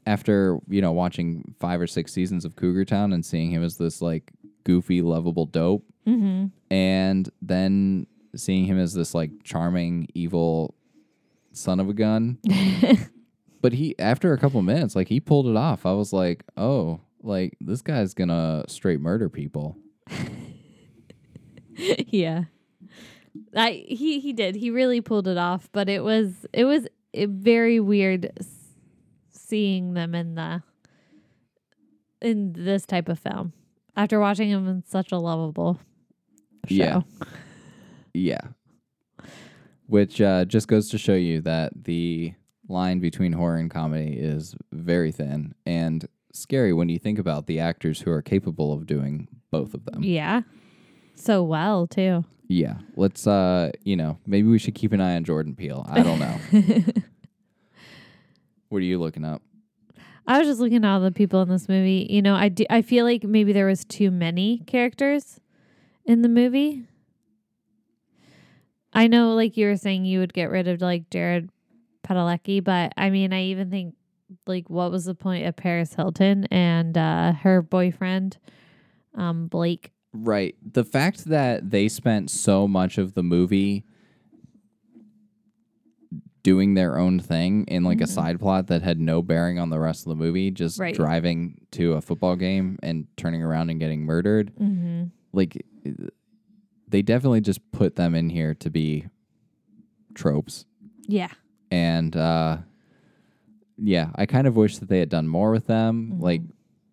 [0.07, 3.79] after, you know, watching 5 or 6 seasons of Cougar Town and seeing him as
[3.79, 4.33] this like
[4.65, 5.85] goofy, lovable dope.
[6.07, 6.47] Mm-hmm.
[6.71, 8.07] And then
[8.37, 10.75] seeing him as this like charming, evil
[11.53, 12.39] son of a gun.
[13.63, 17.01] but he after a couple minutes like he pulled it off i was like oh
[17.23, 19.77] like this guy's gonna straight murder people
[21.77, 22.45] yeah.
[23.55, 24.57] I he he did.
[24.57, 28.31] He really pulled it off, but it was it was very weird
[29.31, 30.63] seeing them in the
[32.21, 33.53] in this type of film
[33.95, 35.79] after watching him in such a lovable
[36.67, 36.75] show.
[36.75, 37.01] Yeah.
[38.17, 38.41] Yeah.
[39.87, 42.35] Which uh, just goes to show you that the
[42.69, 47.61] line between horror and comedy is very thin and scary when you think about the
[47.61, 50.03] actors who are capable of doing both of them.
[50.03, 50.43] Yeah.
[51.15, 52.25] So well, too.
[52.49, 52.79] Yeah.
[52.97, 55.87] Let's uh, you know, maybe we should keep an eye on Jordan Peele.
[55.89, 56.39] I don't know.
[58.69, 59.43] what are you looking up?
[60.27, 62.07] I was just looking at all the people in this movie.
[62.11, 65.41] You know, I do, I feel like maybe there was too many characters
[66.05, 66.89] in the movie.
[68.97, 71.51] I know, like you were saying, you would get rid of like Jared
[72.03, 73.95] Padalecki, but I mean, I even think
[74.47, 78.39] like what was the point of Paris Hilton and uh, her boyfriend,
[79.15, 79.93] um, Blake?
[80.15, 80.55] Right.
[80.63, 83.85] The fact that they spent so much of the movie
[86.43, 89.81] doing their own thing in like a side plot that had no bearing on the
[89.81, 90.95] rest of the movie, just Right.
[90.95, 94.53] driving to a football game and turning around and getting murdered.
[94.55, 95.05] Mm-hmm.
[95.33, 95.67] Like
[96.89, 99.07] they definitely just put them in here to be
[100.15, 100.65] tropes.
[101.07, 101.31] Yeah.
[101.71, 102.59] And uh
[103.79, 106.19] yeah, I kind of wish that they had done more with them.
[106.19, 106.43] Like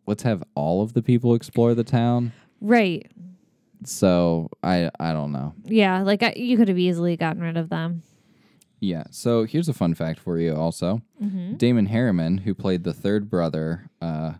[0.05, 2.33] let's have all of the people explore the town.
[2.59, 3.09] Right.
[3.85, 5.53] So I I don't know.
[5.65, 6.01] Yeah.
[6.03, 8.03] Like I, you could have easily gotten rid of them.
[8.79, 9.03] Yeah.
[9.11, 11.01] So here's a fun fact for you also.
[11.55, 14.33] Damon Herriman, who played the third brother, uh,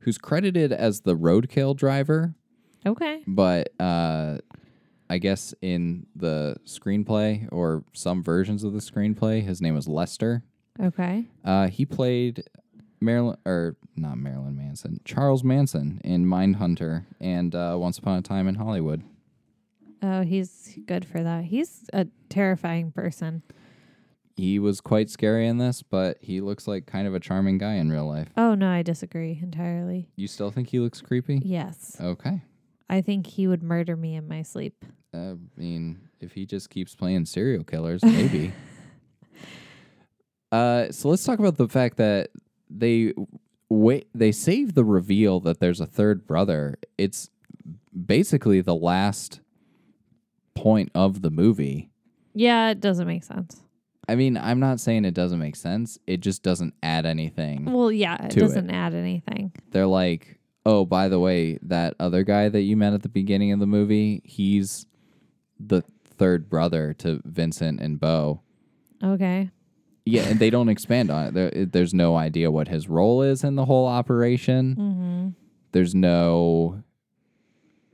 [0.00, 2.32] who's credited as the roadkill driver,
[2.86, 3.22] Okay.
[3.26, 4.38] but uh,
[5.10, 10.42] I guess in the screenplay or some versions of the screenplay, his name was Lester.
[10.80, 11.26] Okay.
[11.44, 12.44] Uh, he played
[13.00, 18.46] Marilyn, or not Marilyn Manson, Charles Manson in Mindhunter and uh, Once Upon a Time
[18.48, 19.02] in Hollywood.
[20.02, 21.44] Oh, he's good for that.
[21.44, 23.42] He's a terrifying person.
[24.36, 27.74] He was quite scary in this, but he looks like kind of a charming guy
[27.74, 28.28] in real life.
[28.36, 30.10] Oh no, I disagree entirely.
[30.14, 31.40] You still think he looks creepy?
[31.44, 31.96] Yes.
[32.00, 32.42] Okay.
[32.90, 34.84] I think he would murder me in my sleep.
[35.14, 38.52] I mean, if he just keeps playing serial killers, maybe.
[40.52, 42.30] uh, so let's talk about the fact that
[42.70, 43.14] they
[43.68, 44.08] wait.
[44.14, 46.78] They save the reveal that there's a third brother.
[46.96, 47.30] It's
[48.06, 49.40] basically the last
[50.54, 51.90] point of the movie.
[52.34, 53.62] Yeah, it doesn't make sense.
[54.08, 55.98] I mean, I'm not saying it doesn't make sense.
[56.06, 57.66] It just doesn't add anything.
[57.66, 58.40] Well, yeah, it it.
[58.40, 59.52] doesn't add anything.
[59.70, 63.52] They're like, oh, by the way, that other guy that you met at the beginning
[63.52, 64.86] of the movie, he's
[65.58, 68.42] the third brother to Vincent and Bo.
[69.02, 69.50] Okay.
[70.04, 71.34] Yeah, and they don't expand on it.
[71.34, 74.74] There, there's no idea what his role is in the whole operation.
[74.74, 75.28] Mm-hmm.
[75.72, 76.82] There's no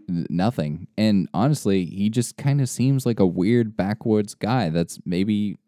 [0.07, 0.87] nothing.
[0.97, 5.59] And honestly, he just kind of seems like a weird backwoods guy that's maybe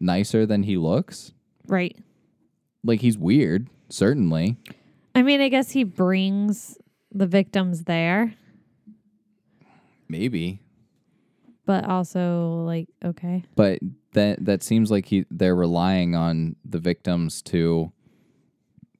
[0.00, 1.32] nicer than he looks.
[1.66, 1.96] Right.
[2.84, 4.56] Like he's weird, certainly.
[5.16, 6.76] I mean, I guess he brings
[7.10, 8.34] the victims there,
[10.10, 10.60] Maybe.
[11.64, 13.42] but also like okay.
[13.54, 13.78] but
[14.12, 17.92] that that seems like he they're relying on the victims to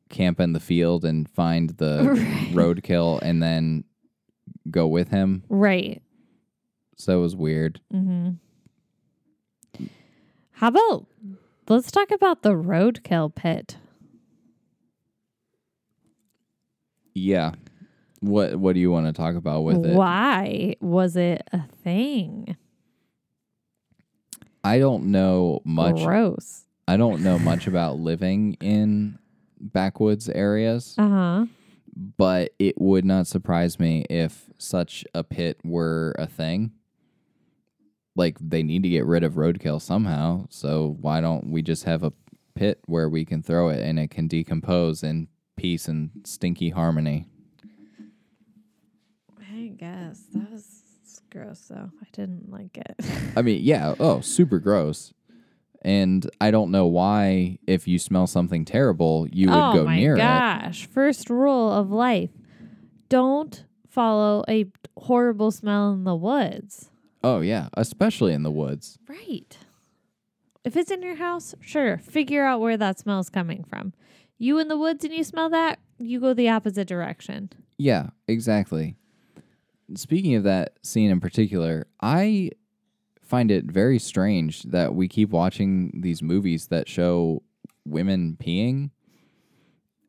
[0.08, 1.98] camp in the field and find the
[2.52, 3.84] roadkill and then
[4.70, 5.44] go with him.
[5.50, 6.00] Right.
[6.96, 7.82] So it was weird.
[7.92, 8.30] Mm-hmm.
[10.52, 11.06] How about
[11.68, 13.76] let's talk about the roadkill pit.
[17.16, 17.52] Yeah.
[18.20, 19.94] What what do you want to talk about with it?
[19.96, 22.56] Why was it a thing?
[24.62, 26.02] I don't know much.
[26.04, 26.64] Gross.
[26.88, 29.18] I don't know much about living in
[29.60, 31.46] backwoods areas, Uh huh.
[32.18, 36.72] but it would not surprise me if such a pit were a thing.
[38.14, 42.02] Like they need to get rid of roadkill somehow, so why don't we just have
[42.02, 42.12] a
[42.54, 47.26] pit where we can throw it and it can decompose in peace and stinky harmony?
[49.52, 51.90] I guess that was gross though.
[52.00, 52.96] I didn't like it.
[53.36, 55.12] I mean, yeah, oh, super gross.
[55.82, 60.14] And I don't know why if you smell something terrible, you would oh go near
[60.14, 60.18] it.
[60.18, 60.86] gosh.
[60.86, 62.30] First rule of life.
[63.08, 64.66] Don't follow a
[64.98, 66.90] horrible smell in the woods.
[67.22, 68.98] Oh yeah, especially in the woods.
[69.08, 69.56] Right.
[70.64, 73.92] If it's in your house, sure, figure out where that smell's coming from.
[74.38, 77.50] You in the woods and you smell that, you go the opposite direction.
[77.78, 78.96] Yeah, exactly.
[79.94, 82.50] Speaking of that scene in particular, I
[83.22, 87.42] find it very strange that we keep watching these movies that show
[87.84, 88.90] women peeing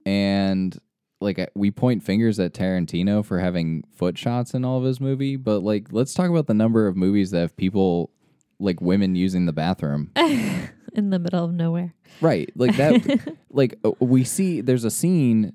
[0.05, 0.77] and
[1.19, 5.01] like uh, we point fingers at Tarantino for having foot shots in all of his
[5.01, 8.11] movie, but like let's talk about the number of movies that have people
[8.59, 10.11] like women using the bathroom.
[10.15, 11.93] in the middle of nowhere.
[12.21, 12.49] Right.
[12.55, 15.53] Like that like uh, we see there's a scene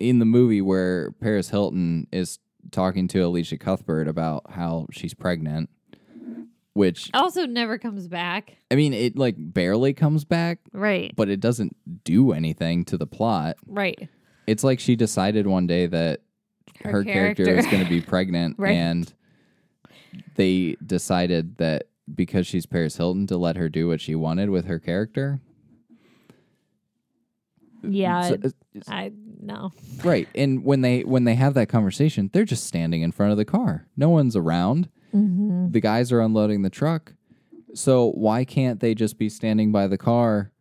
[0.00, 2.38] in the movie where Paris Hilton is
[2.72, 5.70] talking to Elisha Cuthbert about how she's pregnant,
[6.74, 8.56] which Also, never comes back.
[8.70, 11.12] I mean, it like barely comes back, Right.
[11.14, 13.56] but it doesn't do anything to the plot.
[13.66, 14.08] Right.
[14.48, 16.22] It's like she decided one day that
[16.82, 17.60] her, Her character, character.
[17.60, 18.72] is going to be pregnant, Right.
[18.76, 19.12] and
[20.34, 24.64] they decided that because she's Paris Hilton to let her do what she wanted with
[24.66, 25.40] her character.
[27.82, 28.22] Yeah.
[28.28, 28.50] So- uh,
[28.88, 29.70] I no.
[30.04, 33.38] right, and when they when they have that conversation, they're just standing in front of
[33.38, 33.86] the car.
[33.96, 34.88] No one's around.
[35.14, 35.72] Mm-hmm.
[35.72, 37.12] The guys are unloading the truck.
[37.74, 40.52] So why can't they just be standing by the car,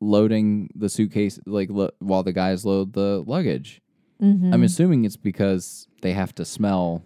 [0.00, 3.80] loading the suitcase like lo- while the guys load the luggage?
[4.20, 4.52] Mm-hmm.
[4.54, 7.04] I'm assuming it's because they have to smell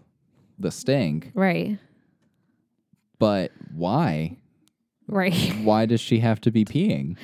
[0.58, 1.32] the stink.
[1.34, 1.78] Right.
[3.18, 4.36] But why?
[5.08, 5.34] Right.
[5.62, 7.16] Why does she have to be peeing?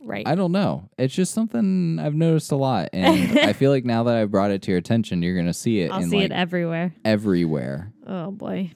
[0.00, 0.26] right.
[0.26, 0.88] I don't know.
[0.98, 4.50] It's just something I've noticed a lot, and I feel like now that I've brought
[4.50, 6.94] it to your attention, you're gonna see it I'll in see like it everywhere.
[7.04, 7.92] everywhere.
[8.06, 8.72] Oh boy.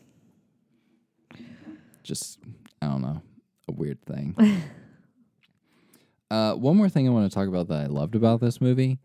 [2.02, 2.38] Just
[2.82, 3.22] I don't know,
[3.68, 4.36] a weird thing.
[6.30, 8.98] uh, one more thing I want to talk about that I loved about this movie,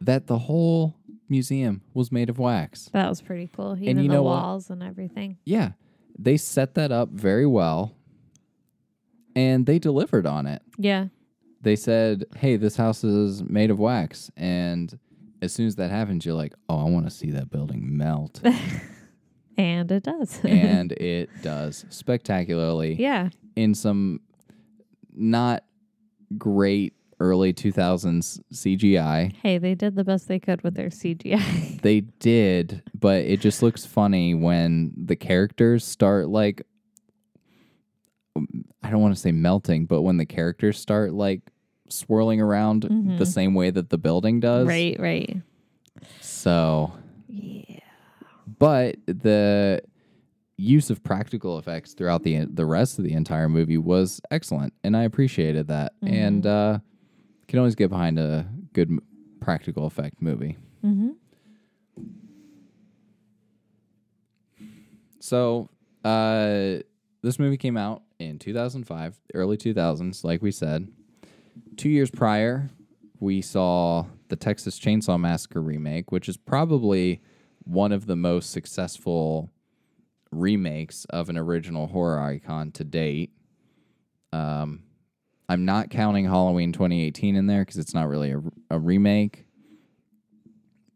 [0.00, 0.94] that the whole
[1.28, 2.88] museum was made of wax.
[2.92, 3.76] That was pretty cool.
[3.80, 4.42] Even you the know what?
[4.42, 5.38] walls and everything.
[5.44, 5.72] Yeah,
[6.18, 7.94] they set that up very well,
[9.34, 10.62] and they delivered on it.
[10.78, 11.06] Yeah.
[11.62, 14.98] they said, "Hey, this house is made of wax," and
[15.42, 18.40] as soon as that happens, you're like, "Oh, I want to see that building melt,"
[19.58, 20.38] And it does.
[20.44, 23.30] and it does spectacularly yeah.
[23.56, 24.20] in some
[25.14, 25.64] not
[26.36, 29.34] great early 2000s CGI.
[29.42, 31.80] Hey, they did the best they could with their CGI.
[31.82, 36.62] They did, but it just looks funny when the characters start like
[38.34, 41.42] um, I don't want to say melting, but when the characters start like
[41.88, 43.24] swirling around the mm-hmm.
[43.24, 44.66] same way that the building does.
[44.66, 45.36] right, right.
[46.20, 46.92] So,
[47.28, 47.80] yeah.
[48.58, 49.82] But the
[50.56, 54.96] use of practical effects throughout the the rest of the entire movie was excellent, and
[54.96, 55.92] I appreciated that.
[56.02, 56.76] And mm-hmm.
[56.76, 56.78] uh,
[57.48, 59.00] can always get behind a good m-
[59.40, 60.56] practical effect movie.
[60.84, 61.10] Mm-hmm.
[65.20, 65.68] So,
[66.04, 66.82] uh,
[67.22, 70.88] this movie came out in 2005, early 2000s, like we said.
[71.76, 72.70] Two years prior,
[73.18, 77.20] we saw the Texas Chainsaw Massacre remake, which is probably
[77.64, 79.50] one of the most successful
[80.30, 83.32] remakes of an original horror icon to date.
[84.32, 84.82] Um,
[85.48, 89.46] I'm not counting Halloween 2018 in there because it's not really a, a remake,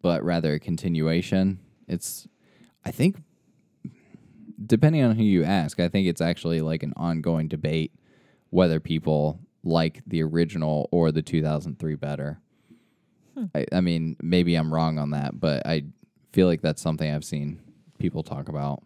[0.02, 1.60] but rather a continuation.
[1.86, 2.26] It's,
[2.84, 3.16] I think,
[4.64, 7.92] depending on who you ask, I think it's actually like an ongoing debate
[8.50, 12.40] whether people like the original or the 2003 better.
[13.34, 13.44] Hmm.
[13.54, 15.84] I, I mean, maybe I'm wrong on that, but I
[16.32, 17.60] feel like that's something I've seen
[17.98, 18.82] people talk about.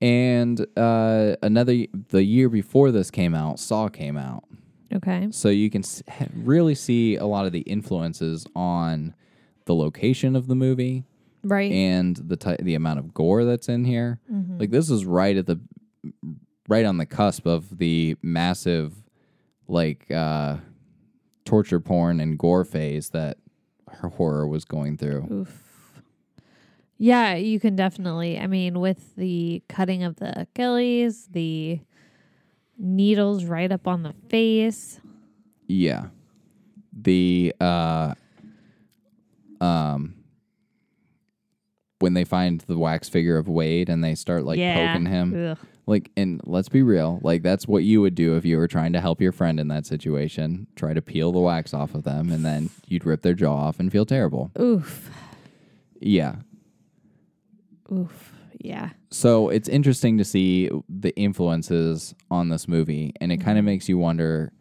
[0.00, 4.44] And uh, another, the year before this came out, Saw came out.
[4.92, 5.28] Okay.
[5.30, 6.02] So you can s-
[6.34, 9.14] really see a lot of the influences on
[9.64, 11.04] the location of the movie
[11.42, 11.72] Right.
[11.72, 14.20] and the ty- the amount of gore that's in here.
[14.58, 15.58] Like this is right at the
[16.68, 18.94] right on the cusp of the massive
[19.68, 20.56] like uh
[21.44, 23.38] torture porn and gore phase that
[23.88, 25.26] her horror was going through.
[25.30, 25.63] Oof.
[27.04, 28.38] Yeah, you can definitely.
[28.38, 31.80] I mean, with the cutting of the Achilles, the
[32.78, 35.02] needles right up on the face.
[35.66, 36.06] Yeah.
[36.98, 38.14] The uh
[39.60, 40.14] um
[41.98, 44.94] when they find the wax figure of Wade and they start like yeah.
[44.94, 45.50] poking him.
[45.50, 45.58] Ugh.
[45.86, 48.94] Like, and let's be real, like that's what you would do if you were trying
[48.94, 50.68] to help your friend in that situation.
[50.74, 53.78] Try to peel the wax off of them, and then you'd rip their jaw off
[53.78, 54.50] and feel terrible.
[54.58, 55.10] Oof.
[56.00, 56.36] Yeah.
[57.92, 58.32] Oof.
[58.60, 58.90] Yeah.
[59.10, 63.72] So it's interesting to see the influences on this movie, and it kind of mm-hmm.
[63.72, 64.52] makes you wonder.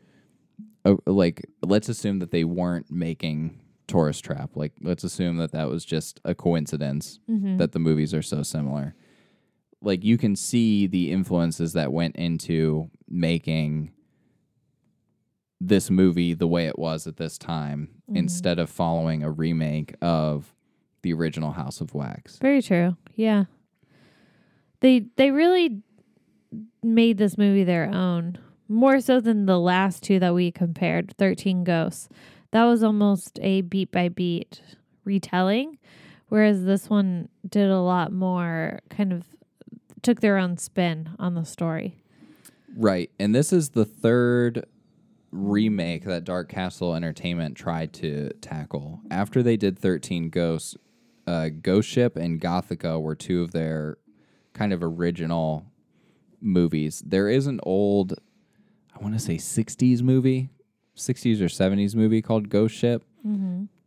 [0.83, 4.51] uh, Like, let's assume that they weren't making Tourist Trap.
[4.55, 7.57] Like, let's assume that that was just a coincidence mm-hmm.
[7.57, 8.95] that the movies are so similar.
[9.81, 13.91] Like, you can see the influences that went into making
[15.61, 18.17] this movie the way it was at this time mm-hmm.
[18.17, 20.53] instead of following a remake of
[21.03, 22.37] the original House of Wax.
[22.37, 22.97] Very true.
[23.15, 23.45] Yeah.
[24.79, 25.81] They they really
[26.81, 28.39] made this movie their own.
[28.67, 32.09] More so than the last two that we compared, 13 Ghosts.
[32.51, 34.61] That was almost a beat by beat
[35.03, 35.77] retelling,
[36.29, 39.25] whereas this one did a lot more kind of
[40.01, 41.97] took their own spin on the story.
[42.75, 43.11] Right.
[43.19, 44.65] And this is the third
[45.31, 49.01] remake that Dark Castle Entertainment tried to tackle.
[49.09, 50.75] After they did 13 Ghosts,
[51.27, 53.97] uh, Ghost Ship and Gothika were two of their
[54.53, 55.65] kind of original
[56.41, 57.01] movies.
[57.05, 58.13] There is an old,
[58.95, 60.49] I want to say 60s movie,
[60.95, 63.03] 60s or 70s movie called Ghost Ship,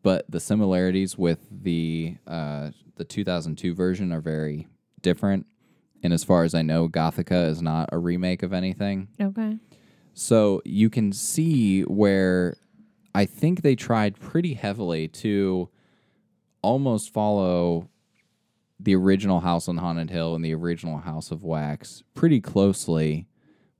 [0.03, 4.67] but the similarities with the uh, the 2002 version are very
[5.03, 5.47] different.
[6.03, 9.09] And as far as I know, Gothika is not a remake of anything.
[9.21, 9.59] Okay.
[10.15, 12.57] So you can see where
[13.15, 15.69] I think they tried pretty heavily to
[16.67, 17.89] almost follow
[18.81, 23.29] the original House on Haunted Hill and the original House of Wax pretty closely,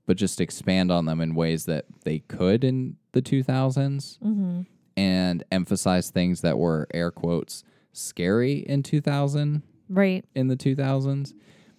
[0.05, 4.61] but just expand on them in ways that they could in the 2000s mm-hmm.
[4.95, 10.23] and emphasize things that were air quotes scary in 2000 Right.
[10.33, 11.33] in the 2000s.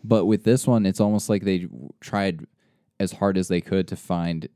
[0.05, 1.67] But with this one, it's almost like they
[2.01, 2.45] tried
[3.01, 4.49] as hard as they could to find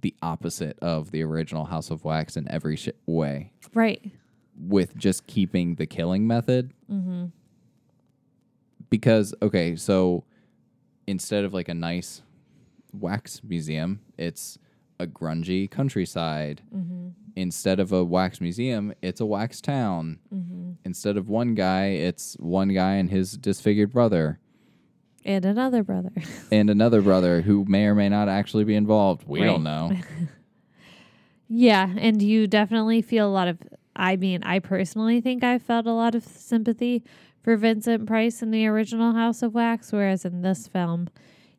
[0.00, 4.12] the opposite of the original House of Wax in every sh- way, Right.
[4.58, 6.72] With just keeping the killing method.
[6.90, 7.26] Mm-hmm.
[8.90, 10.24] Because, okay, so
[11.06, 12.22] instead of like a nice
[12.92, 14.58] wax museum, it's
[15.00, 16.62] a grungy countryside.
[17.36, 20.18] Instead of a wax museum, it's a wax town.
[20.84, 24.38] Instead of one guy, it's one guy and his disfigured brother
[25.24, 26.12] And another brother.
[26.52, 29.24] and another brother who may or may not actually be involved.
[29.26, 29.46] We Right.
[29.46, 29.90] don't know.
[31.48, 33.58] yeah, and you definitely feel a lot of
[33.96, 37.02] I mean, I personally think I felt a lot of sympathy
[37.42, 41.08] for Vincent Price in the original House of Wax, whereas in this film,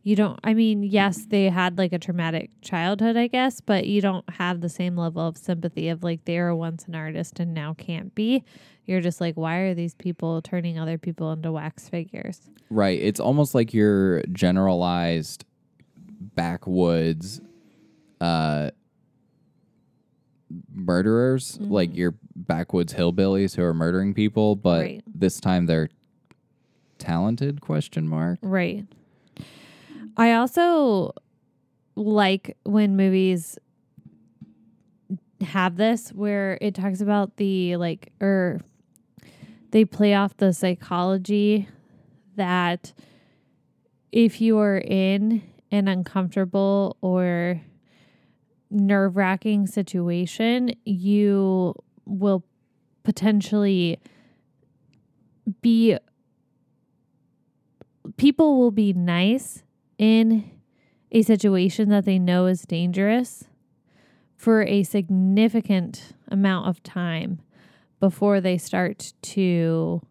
[0.04, 4.02] you don't I mean, yes, they had like a traumatic childhood, I guess, but you
[4.02, 7.54] don't have the same level of sympathy of like they were once an artist and
[7.54, 8.44] now can't be.
[8.86, 12.42] You're just like, why are these people turning other people into wax figures?
[12.70, 13.00] right.
[13.00, 15.46] It's almost like your generalized
[16.36, 17.42] backwoods
[18.22, 18.72] uh
[20.74, 21.98] murderers, like mm-hmm.
[21.98, 25.04] your backwoods hillbillies who are murdering people, but Right.
[25.08, 25.90] this time they're
[26.98, 28.40] talented question mark.
[28.42, 28.86] Right.
[30.18, 31.14] I also
[31.96, 33.58] like when movies
[35.42, 38.62] have this where it talks about the like or
[39.72, 41.68] they play off the psychology
[42.36, 42.94] that
[44.12, 45.42] if you are in
[45.72, 47.62] an uncomfortable or
[48.76, 51.74] nerve wracking situation, you
[52.06, 52.44] will
[53.04, 54.00] potentially
[55.62, 55.98] be
[58.18, 59.64] people will be nice
[59.98, 60.50] in
[61.12, 63.46] a situation that they know is dangerous
[64.36, 67.40] for a significant amount of time
[68.00, 70.02] before they start to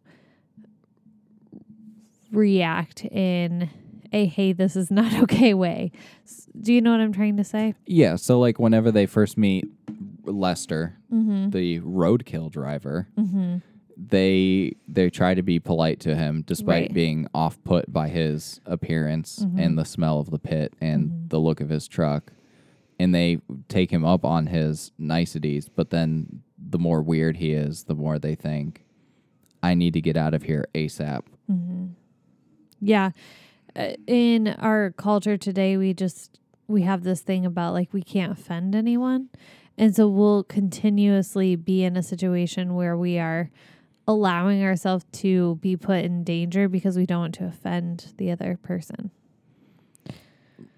[2.33, 3.71] react in
[4.15, 5.91] a hey this is not okay way
[6.61, 9.67] do you know what i'm trying to say Yeah, so like whenever they first meet
[10.25, 11.51] Lester, mm-hmm.
[11.51, 13.59] the roadkill driver, mm-hmm.
[13.97, 16.95] they they try to be polite to him despite Right.
[16.95, 19.59] being off put by his appearance mm-hmm.
[19.59, 22.33] and the smell of the pit and the look of his truck.
[22.99, 23.39] And they
[23.69, 28.19] take him up on his niceties, but then the more weird he is, the more
[28.19, 28.85] they think,
[29.63, 31.23] I need to get out of here ASAP.
[32.81, 33.11] Yeah.
[34.07, 38.75] In our culture today, we just we have this thing about like we can't offend
[38.75, 39.29] anyone.
[39.77, 43.51] And so we'll continuously be in a situation where we are
[44.07, 48.59] allowing ourselves to be put in danger because we don't want to offend the other
[48.63, 49.11] person.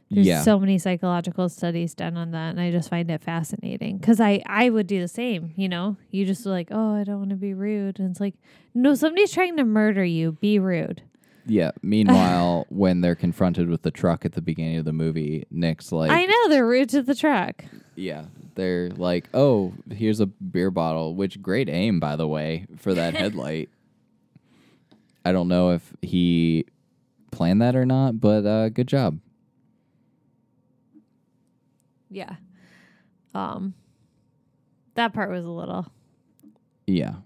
[0.09, 0.43] There's yeah.
[0.43, 4.41] so many psychological studies done on that and I just find it fascinating cuz I
[4.47, 5.97] I would do the same, you know.
[6.11, 8.37] You just like, "Oh, I don't want to be rude." And it's like,
[8.73, 10.33] "No, somebody's trying to murder you.
[10.41, 11.03] Be rude."
[11.47, 11.71] Yeah.
[11.83, 16.11] Meanwhile, when they're confronted with the truck at the beginning of the movie, Nick's like,
[16.11, 17.65] I know they're rude to the truck.
[17.95, 18.27] Yeah,
[18.57, 23.15] they're like, oh, here's a beer bottle, which great aim, by the way, for that
[23.17, 23.71] headlight.
[25.25, 26.67] I don't know if he
[27.33, 29.19] planned that or not, but uh, good job.
[32.11, 32.37] Yeah.
[33.35, 33.75] Um
[34.95, 35.87] that part was a little
[36.87, 37.17] Yeah.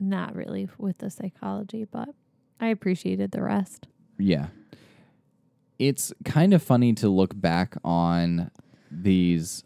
[0.00, 2.08] not really with the psychology, but
[2.60, 3.86] I appreciated the rest.
[4.18, 4.46] Yeah.
[5.78, 8.50] It's kind of funny to look back on
[8.90, 9.62] these.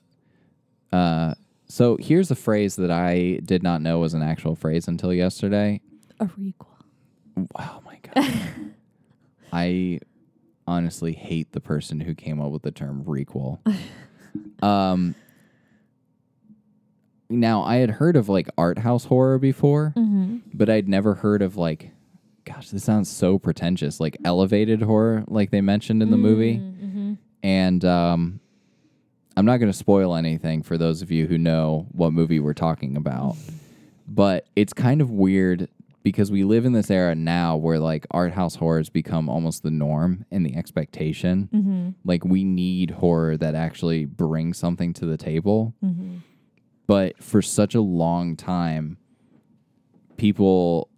[0.92, 1.34] Uh,
[1.66, 5.80] so here's a phrase that I did not know was an actual phrase until yesterday.
[6.20, 6.66] A requel.
[7.58, 8.30] Oh my god.
[9.52, 10.00] I
[10.66, 13.58] honestly hate the person who came up with the term requel.
[14.62, 15.14] um
[17.30, 19.94] now I had heard of like art house horror before,
[20.52, 21.91] but I'd never heard of like
[22.44, 26.56] gosh, this sounds so pretentious, like elevated horror like they mentioned in the movie.
[26.56, 27.12] Mm, mm-hmm.
[27.42, 28.40] And um
[29.36, 32.52] I'm not going to spoil anything for those of you who know what movie we're
[32.52, 33.36] talking about,
[34.06, 35.68] but it's kind of weird
[36.02, 39.70] because we live in this era now where like art house horrors become almost the
[39.70, 41.48] norm and the expectation.
[41.52, 41.90] Mm-hmm.
[42.04, 45.74] Like we need horror that actually brings something to the table.
[45.82, 46.18] Mm-hmm.
[46.86, 48.98] But for such a long time,
[50.16, 50.88] people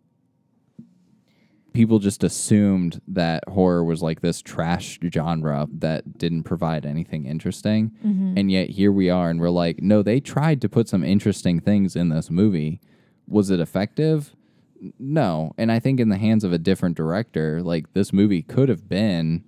[1.74, 7.90] people just assumed that horror was like this trash genre that didn't provide anything interesting.
[8.06, 8.34] Mm-hmm.
[8.38, 11.60] And yet here we are and we're like, no, they tried to put some interesting
[11.60, 12.80] things in this movie.
[13.28, 14.34] Was it effective?
[14.98, 15.52] No.
[15.58, 18.88] And I think in the hands of a different director, like this movie could have
[18.88, 19.44] been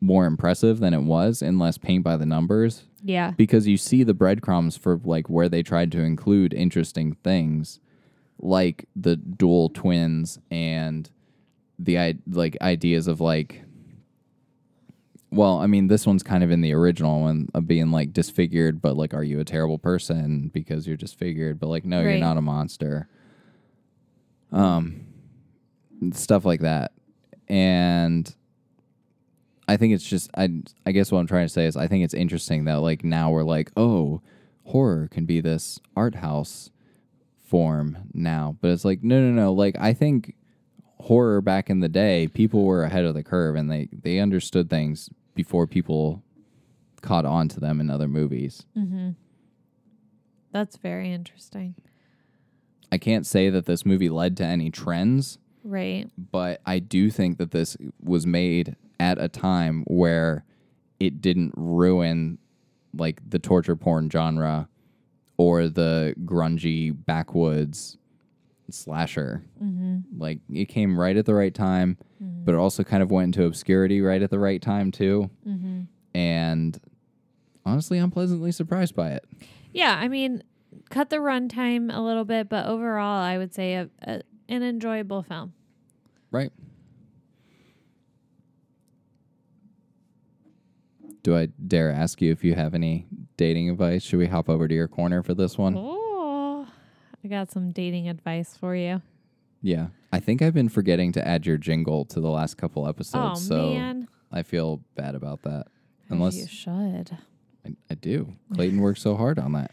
[0.00, 3.30] more impressive than it was and less paint by the numbers Yeah.
[3.36, 7.80] because you see the breadcrumbs for like where they tried to include interesting things
[8.38, 11.08] like the dual twins and
[11.78, 13.62] the i like ideas of like
[15.30, 18.80] well i mean this one's kind of in the original one of being like disfigured
[18.80, 21.58] but like are you a terrible person because you're disfigured?
[21.58, 23.08] But like no you're not a monster.
[24.52, 25.06] Um
[26.12, 26.92] stuff like that.
[27.48, 28.34] And
[29.68, 30.48] I think it's just I
[30.84, 33.30] I guess what I'm trying to say is I think it's interesting that like now
[33.30, 34.22] we're like, oh,
[34.64, 36.70] horror can be this art house
[37.40, 38.56] form now.
[38.60, 40.34] But it's like, no no no, like I think
[40.98, 44.68] horror back in the day, people were ahead of the curve and they they understood
[44.70, 46.22] things before people
[47.02, 48.64] caught on to them in other movies.
[48.76, 49.10] Mm-hmm.
[50.52, 51.74] That's very interesting.
[52.90, 56.08] I can't say that this movie led to any trends, Right.
[56.16, 60.44] but I do think that this was made at a time where
[60.98, 62.38] it didn't ruin
[62.94, 64.68] like the torture porn genre
[65.36, 67.98] or the grungy backwoods
[68.70, 69.44] slasher.
[69.62, 70.20] Mm-hmm.
[70.20, 72.44] Like it came right at the right time, mm-hmm.
[72.44, 75.30] but it also kind of went into obscurity right at the right time too.
[75.46, 75.82] Mm-hmm.
[76.14, 76.80] And
[77.64, 79.24] honestly, I'm pleasantly surprised by it.
[79.72, 80.42] Yeah, I mean,
[80.90, 85.22] cut the runtime a little bit, but overall, I would say a, a, an enjoyable
[85.22, 85.52] film.
[86.30, 86.52] Right.
[91.22, 93.06] Do I dare ask you if you have any
[93.36, 94.04] dating advice?
[94.04, 95.74] Should we hop over to your corner for this one?
[95.76, 96.05] Oh,
[97.26, 99.02] I got some dating advice for you.
[99.60, 99.88] Yeah.
[100.12, 103.48] I think I've been forgetting to add your jingle to the last couple episodes, oh
[103.48, 105.66] so man, I feel bad about that.
[106.08, 107.18] Unless you should.
[107.66, 108.32] I, I do.
[108.54, 109.72] Clayton worked so hard on that.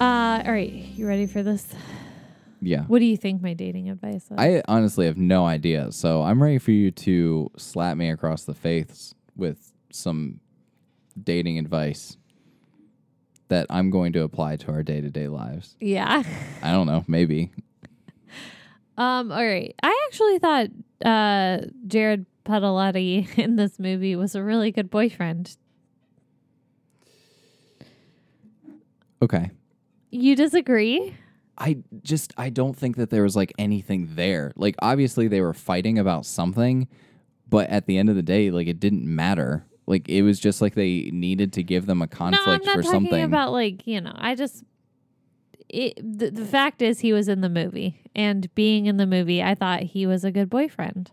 [0.00, 1.68] Uh, all right, you ready for this?
[2.64, 2.82] Yeah.
[2.84, 4.38] What do you think my dating advice is?
[4.38, 5.90] I honestly have no idea.
[5.90, 10.38] So I'm ready for you to slap me across the face with some
[11.20, 12.16] dating advice
[13.48, 15.76] that I'm going to apply to our day to day lives.
[15.80, 16.22] yeah.
[16.62, 17.50] I don't know, maybe.
[18.98, 19.32] Um.
[19.32, 19.74] All right.
[19.82, 20.66] I actually thought
[21.02, 25.56] uh Jared Padalecki in this movie was a really good boyfriend.
[29.22, 29.50] Okay.
[30.10, 31.14] You disagree?
[31.58, 34.52] I just I don't think that there was like anything there.
[34.56, 36.88] Like obviously they were fighting about something,
[37.48, 39.64] but at the end of the day, like it didn't matter.
[39.86, 42.76] Like it was just like they needed to give them a conflict no, I'm not
[42.76, 43.22] for talking something.
[43.24, 44.12] about like you know.
[44.14, 44.64] I just
[45.68, 49.42] it, the the fact is he was in the movie, and being in the movie,
[49.42, 51.10] I thought he was a good boyfriend.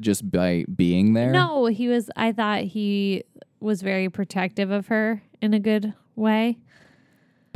[0.00, 1.30] just by being there.
[1.32, 2.10] No, he was.
[2.16, 3.24] I thought he
[3.60, 6.58] was very protective of her in a good way.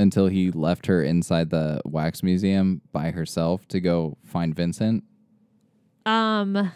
[0.03, 5.05] Until he left her inside the wax museum by herself to go find Vincent.
[6.05, 6.72] Um,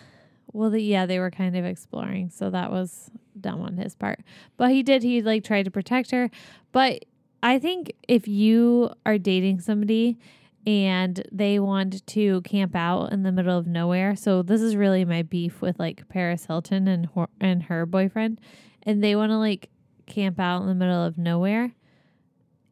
[0.53, 4.20] well, the, yeah, they were kind of exploring, so that was dumb on his part.
[4.57, 5.03] But he did.
[5.03, 6.31] He like tried to protect her.
[6.70, 7.05] But
[7.43, 10.18] I think if you are dating somebody
[10.66, 15.05] and they want to camp out in the middle of nowhere, so this is really
[15.05, 17.09] my beef with like Paris Hilton and
[17.41, 18.41] and her boyfriend,
[18.85, 19.68] and they want to like
[20.07, 21.72] camp out in the middle of nowhere,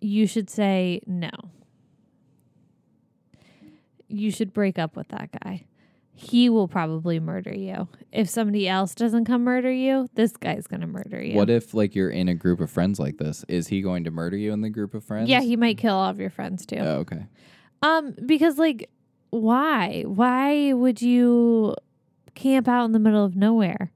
[0.04, 1.30] you should say no.
[4.08, 5.64] You should break up with that guy
[6.14, 7.88] he will probably murder you.
[8.12, 11.34] If somebody else doesn't come murder you, this guy's gonna murder you.
[11.34, 13.44] What if like you're in a group of friends like this?
[13.48, 15.28] Is he going to murder you in the group of friends?
[15.28, 16.78] Yeah, he might kill all of your friends too.
[16.78, 17.26] Oh, okay.
[17.82, 18.88] Um, because like,
[19.30, 20.04] why?
[20.06, 21.74] Why would you
[22.36, 23.90] camp out in the middle of nowhere?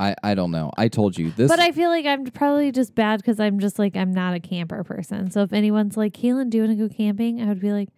[0.00, 0.70] I I don't know.
[0.76, 1.48] I told you this.
[1.50, 4.40] but I feel like I'm probably just bad because I'm just like I'm not a
[4.40, 5.30] camper person.
[5.30, 7.40] So if anyone's like, Kaylin, do you want to go camping?
[7.42, 7.88] I would be like,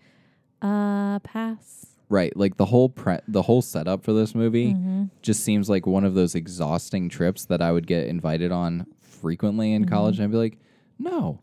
[0.62, 1.86] uh, pass.
[2.09, 5.05] right, like the whole pre- the whole setup for this movie Mm-hmm.
[5.22, 9.72] just seems like one of those exhausting trips that I would get invited on frequently
[9.72, 10.22] in college, Mm-hmm.
[10.24, 10.59] and I'd be like,
[10.98, 11.40] no,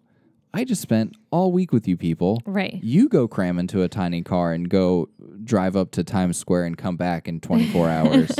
[0.54, 2.42] I just spent all week with you people.
[2.46, 2.80] Right.
[2.84, 5.10] You go cram into a tiny car and go
[5.44, 8.32] drive up to Times Square and come back in 24 hours.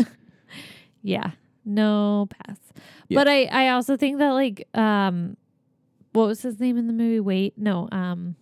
[1.02, 1.32] Yeah.
[1.68, 2.58] No pass.
[3.10, 3.20] Yeah.
[3.20, 5.38] But I I also think that like um
[6.14, 7.20] what was his name in the movie?
[7.20, 8.36] Wait, no, um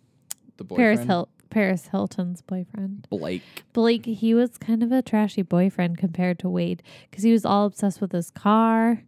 [0.58, 0.78] The boyfriend.
[0.78, 1.10] Paris boyfriend?
[1.12, 3.08] Hil- Paris Hilton's boyfriend.
[3.10, 3.42] Blake.
[3.74, 7.66] Blake, he was kind of a trashy boyfriend compared to Wade because he was all
[7.66, 9.04] obsessed with his car.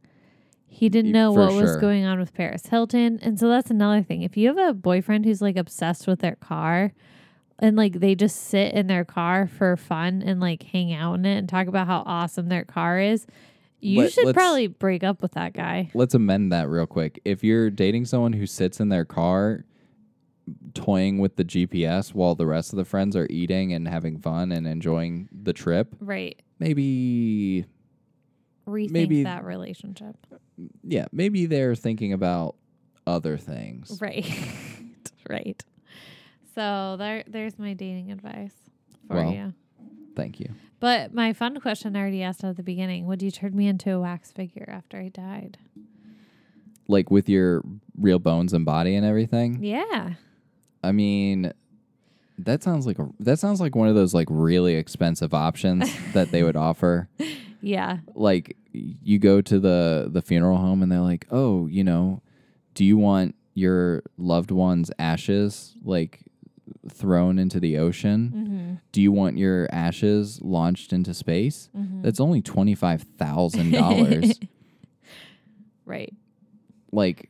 [0.66, 3.20] He didn't know for what was going on with Paris Hilton.
[3.22, 4.22] And so that's another thing.
[4.22, 6.94] If you have a boyfriend who's like obsessed with their car
[7.60, 11.26] and like they just sit in their car for fun and like hang out in
[11.26, 13.26] it and talk about how awesome their car is,
[13.80, 15.90] you Let- should let's- probably break up with that guy.
[15.94, 17.20] Let's amend that real quick.
[17.26, 19.66] If you're dating someone who sits in their car
[20.74, 24.52] toying with the GPS while the rest of the friends are eating and having fun
[24.52, 26.42] and enjoying the trip, Right.
[26.60, 27.66] maybe
[28.66, 30.16] Rethink Maybe- that relationship.
[30.84, 32.56] yeah, maybe they're thinking about
[33.06, 33.98] other things.
[34.02, 34.30] Right.
[35.30, 35.64] right.
[36.56, 38.54] So there there's my dating advice
[39.08, 39.32] for Well.
[39.34, 39.54] you.
[40.16, 40.50] Thank you.
[40.80, 43.92] But my fun question I already asked at the beginning, would you turn me into
[43.94, 45.58] a wax figure after I died?
[46.88, 47.64] Like with your
[47.98, 49.64] real bones and body and everything.
[49.64, 50.14] Yeah.
[50.84, 51.52] I mean,
[52.38, 56.32] that sounds like a that sounds like one of those like really expensive options that
[56.32, 57.10] they would offer.
[57.62, 57.98] Yeah.
[58.14, 62.22] Like you go to the the funeral home and they're like, "Oh, you know,
[62.76, 66.27] do you want your loved one's ashes like
[66.90, 68.32] thrown into the ocean?
[68.36, 68.74] Mm-hmm.
[68.92, 71.70] Do you want your ashes launched into space?"
[72.02, 74.48] That's only $25,000.
[75.86, 76.14] Right.
[76.92, 77.30] like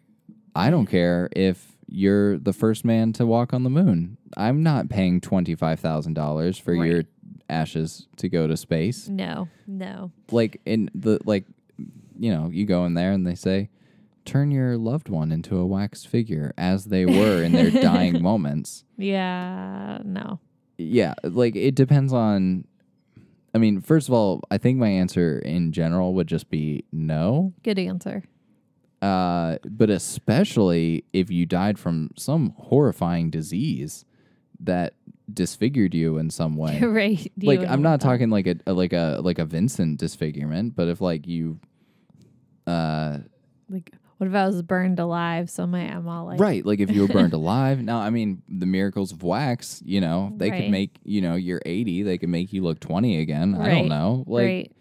[0.55, 4.17] I don't care if you're the first man to walk on the moon.
[4.35, 7.03] I'm not paying $25,000 for your
[7.49, 9.07] ashes to go to space.
[9.07, 9.47] No.
[9.67, 10.11] No.
[10.31, 11.45] Like in the like
[12.17, 13.69] you know, you go in there and they say
[14.27, 18.83] turn your loved one into a wax figure as they were in their dying moments.
[18.97, 19.99] Yeah.
[20.03, 20.39] No.
[20.77, 22.65] Yeah, like it depends on
[23.55, 27.53] I mean, first of all, I think my answer in general would just be no.
[27.63, 28.23] Good answer.
[29.01, 34.05] uh, but especially if you died from some horrifying disease
[34.59, 34.93] that
[35.31, 36.79] disfigured you in some way.
[36.81, 37.31] right.
[37.41, 38.05] Like I'm not that.
[38.07, 41.59] talking like a, a like a like a Vincent disfigurement, but if like you,
[42.67, 43.19] uh,
[43.69, 45.49] like what if I was burned alive?
[45.49, 47.81] So my I'm all like right, like if you were burned alive.
[47.83, 50.63] Now, I mean, the miracles of wax, you know, they Right.
[50.63, 53.55] could make you know you're 80, they could make you look 20 again.
[53.55, 53.69] I Right.
[53.71, 54.71] don't know, like right.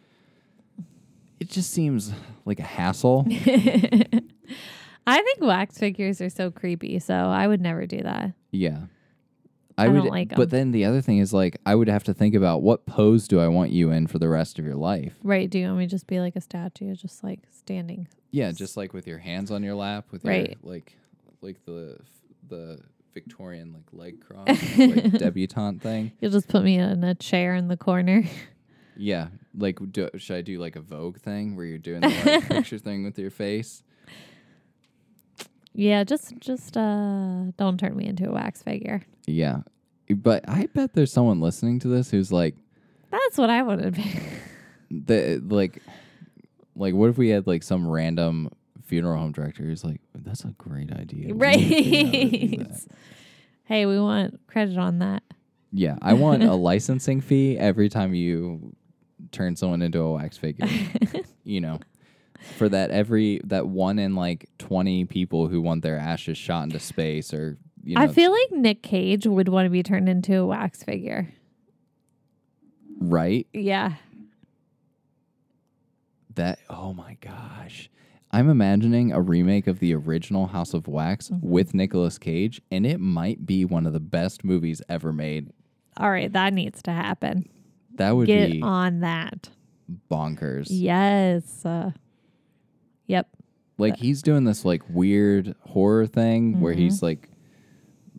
[1.41, 2.13] it just seems
[2.45, 3.27] like a hassle.
[5.09, 8.33] I think wax figures are so creepy, so I would never do that.
[8.51, 8.79] Yeah.
[9.79, 12.05] I I, would, don't like but then the other thing is like I would have
[12.05, 14.75] to think about what pose do I want you in for the rest of your
[14.77, 15.15] life.
[15.23, 15.51] Right.
[15.51, 18.09] Do you want me to just be like a statue, just like standing?
[18.31, 20.57] Yeah, just like with your hands on your lap, with Right.
[20.63, 20.97] your like,
[21.43, 21.99] like the
[22.49, 22.81] the
[23.15, 24.47] Victorian like leg cross,
[24.79, 26.13] like debutante thing.
[26.21, 28.25] You'll just put me in a chair in the corner.
[28.97, 32.49] Yeah, like do, should I do like a Vogue thing where you're doing the like,
[32.49, 33.83] picture thing with your face?
[35.77, 39.03] Yeah, just just uh don't turn me into a wax figure.
[39.27, 39.61] Yeah,
[40.09, 42.57] but I bet there's someone listening to this who's like,
[43.11, 44.21] That's what I want to be.
[44.91, 45.83] the like,
[46.75, 48.51] like what if we had like some random
[48.85, 52.13] funeral home director who's like, that's a great idea, We need to figure out how
[52.13, 52.81] to do right.
[53.65, 55.23] hey, we want credit on that.
[55.73, 58.75] Yeah, I want a licensing fee every time you
[59.33, 60.69] turn someone into a wax figure.
[61.45, 61.81] you know,
[62.57, 66.79] for that every that one in like twenty people who want their ashes shot into
[66.79, 70.39] space, or you know, I feel like Nick Cage would want to be turned into
[70.39, 71.33] a wax figure.
[73.01, 73.95] right Yeah.
[76.35, 76.59] that.
[76.69, 77.89] Oh my gosh.
[78.33, 81.49] I'm imagining a remake of the original House of Wax Mm-hmm.
[81.49, 85.51] with Nicolas Cage, and it might be one of the best movies ever made.
[85.97, 87.49] All right, that needs to happen.
[87.95, 89.49] That would Get be on that.
[90.11, 90.67] bonkers.
[90.69, 91.65] Yes.
[91.65, 91.93] Uh,
[93.07, 93.29] yep.
[93.79, 96.83] Like he's doing this like weird horror thing where Mm-hmm.
[96.83, 97.29] he's like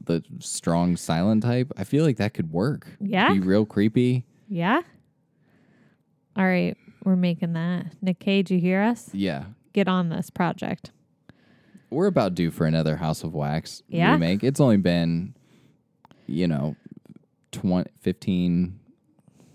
[0.03, 1.71] the strong silent type.
[1.77, 2.87] I feel like that could work.
[3.01, 3.33] Yeah.
[3.33, 4.25] Be real creepy.
[4.47, 4.81] Yeah.
[6.35, 7.87] All right, we're making that.
[8.01, 9.09] Nick Cage, you hear us?
[9.13, 9.45] Yeah.
[9.73, 10.91] Get on this project.
[11.89, 14.11] We're about due for another House of Wax Yeah?
[14.13, 14.43] remake.
[14.43, 15.33] It's only been,
[16.27, 16.75] you know,
[17.53, 18.79] 20, 15,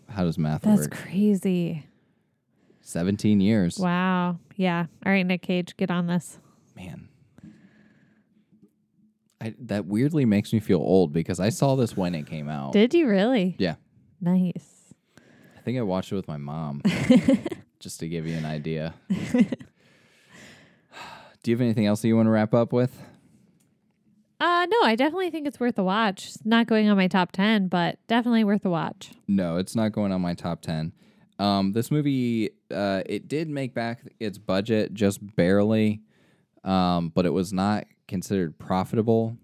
[0.08, 0.90] how does math That's work?
[0.90, 1.86] crazy.
[2.80, 3.78] 17 years.
[3.78, 4.38] Wow.
[4.62, 4.86] Yeah.
[5.04, 6.38] All right, Nick Cage, get on this.
[6.76, 7.08] Man.
[9.40, 12.72] I, that weirdly makes me feel old because I saw this when it came out.
[12.72, 13.56] Did you really?
[13.58, 13.74] yeah.
[14.20, 14.94] Nice.
[15.18, 16.80] I think I watched it with my mom
[17.80, 18.94] just to give you an idea.
[19.10, 19.46] Do
[21.50, 23.02] you have anything else that you want to wrap up with?
[24.38, 26.28] Uh no, I definitely think it's worth a watch.
[26.28, 29.10] It's not going on my top 10, but definitely worth a watch.
[29.26, 30.92] No, it's not going on my top 10.
[31.42, 36.02] Um, this movie, uh, it did make back its budget just barely,
[36.62, 39.36] um, but it was not considered profitable.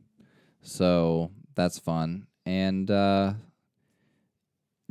[0.62, 2.28] So that's fun.
[2.46, 3.32] And uh,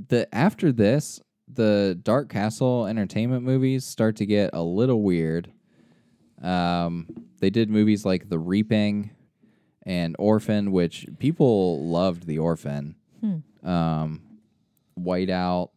[0.10, 5.50] the after this, the Dark Castle Entertainment movies start to get a little weird.
[6.42, 7.08] Um,
[7.40, 9.12] they did movies like The Reaping
[9.86, 12.28] and Orphan, which people loved.
[12.28, 12.96] The Orphan,
[13.64, 14.22] um,
[15.00, 15.70] Whiteout,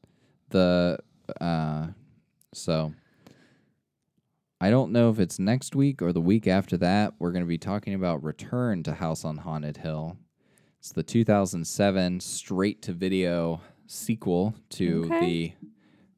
[0.48, 0.98] the
[1.40, 1.88] uh,
[2.52, 2.92] so.
[4.62, 7.14] I don't know if it's next week or the week after that.
[7.18, 10.18] We're going to be talking about Return to House on Haunted Hill.
[10.78, 15.20] It's the 2007 straight to video sequel to Okay.
[15.20, 15.52] the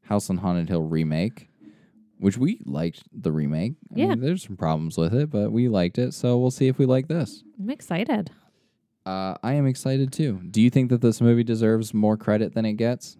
[0.08, 1.50] House on Haunted Hill remake,
[2.18, 3.74] which we liked the remake.
[3.94, 4.08] I Yeah.
[4.08, 6.12] mean, there's some problems with it, but we liked it.
[6.12, 7.44] So we'll see if we like this.
[7.60, 8.32] I'm excited.
[9.06, 10.40] Uh, I am excited too.
[10.50, 13.16] Do you think that this movie deserves more credit than it gets?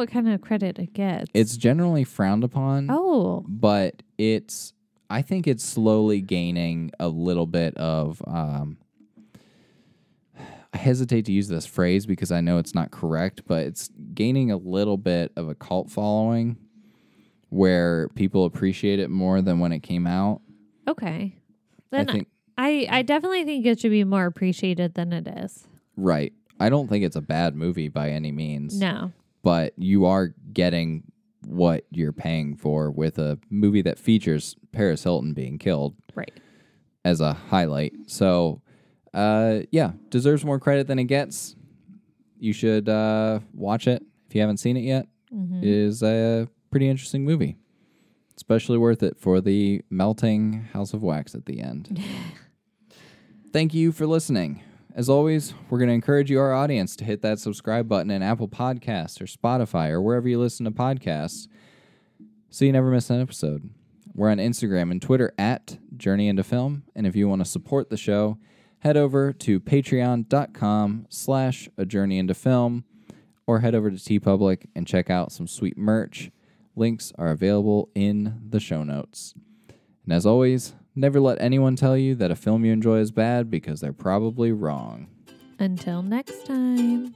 [0.00, 1.30] I don't know what kind of credit it gets.
[1.34, 2.88] It's generally frowned upon.
[2.90, 4.72] Oh, but it's
[5.08, 8.78] I think it's slowly gaining a little bit of um
[10.72, 14.50] I hesitate to use this phrase because I know it's not correct, but it's gaining
[14.52, 16.56] a little bit of a cult following
[17.48, 20.40] where people appreciate it more than when it came out.
[20.86, 21.34] okay.
[21.90, 25.66] Then I think I, I definitely think it should be more appreciated than it is.
[25.96, 26.32] right.
[26.62, 28.78] I don't think it's a bad movie by any means.
[28.78, 29.12] No.
[29.42, 31.04] But you are getting
[31.46, 35.94] what you're paying for with a movie that features Paris Hilton being killed.
[36.14, 36.32] Right.
[37.04, 37.94] as a highlight.
[38.06, 38.60] So,
[39.14, 41.56] uh, yeah, deserves more credit than it gets.
[42.38, 45.06] You should uh, watch it if you haven't seen it yet.
[45.34, 45.62] Mm-hmm.
[45.62, 47.56] It is a pretty interesting movie,
[48.36, 52.02] especially worth it for the melting house of wax at the end.
[53.52, 54.62] Thank you for listening.
[54.94, 58.22] As always, we're going to encourage you, our audience, to hit that subscribe button in
[58.22, 61.46] Apple Podcasts or Spotify or wherever you listen to podcasts
[62.48, 63.70] so you never miss an episode.
[64.14, 66.82] We're on Instagram and Twitter at Journey into Film.
[66.96, 68.38] And if you want to support the show,
[68.80, 72.84] head over to patreon.com slash a journey into film
[73.46, 76.32] or head over to TeePublic and check out some sweet merch.
[76.74, 79.34] Links are available in the show notes.
[80.04, 83.50] And as always, never let anyone tell you that a film you enjoy is bad
[83.50, 85.08] because they're probably wrong.
[85.58, 87.14] Until next time.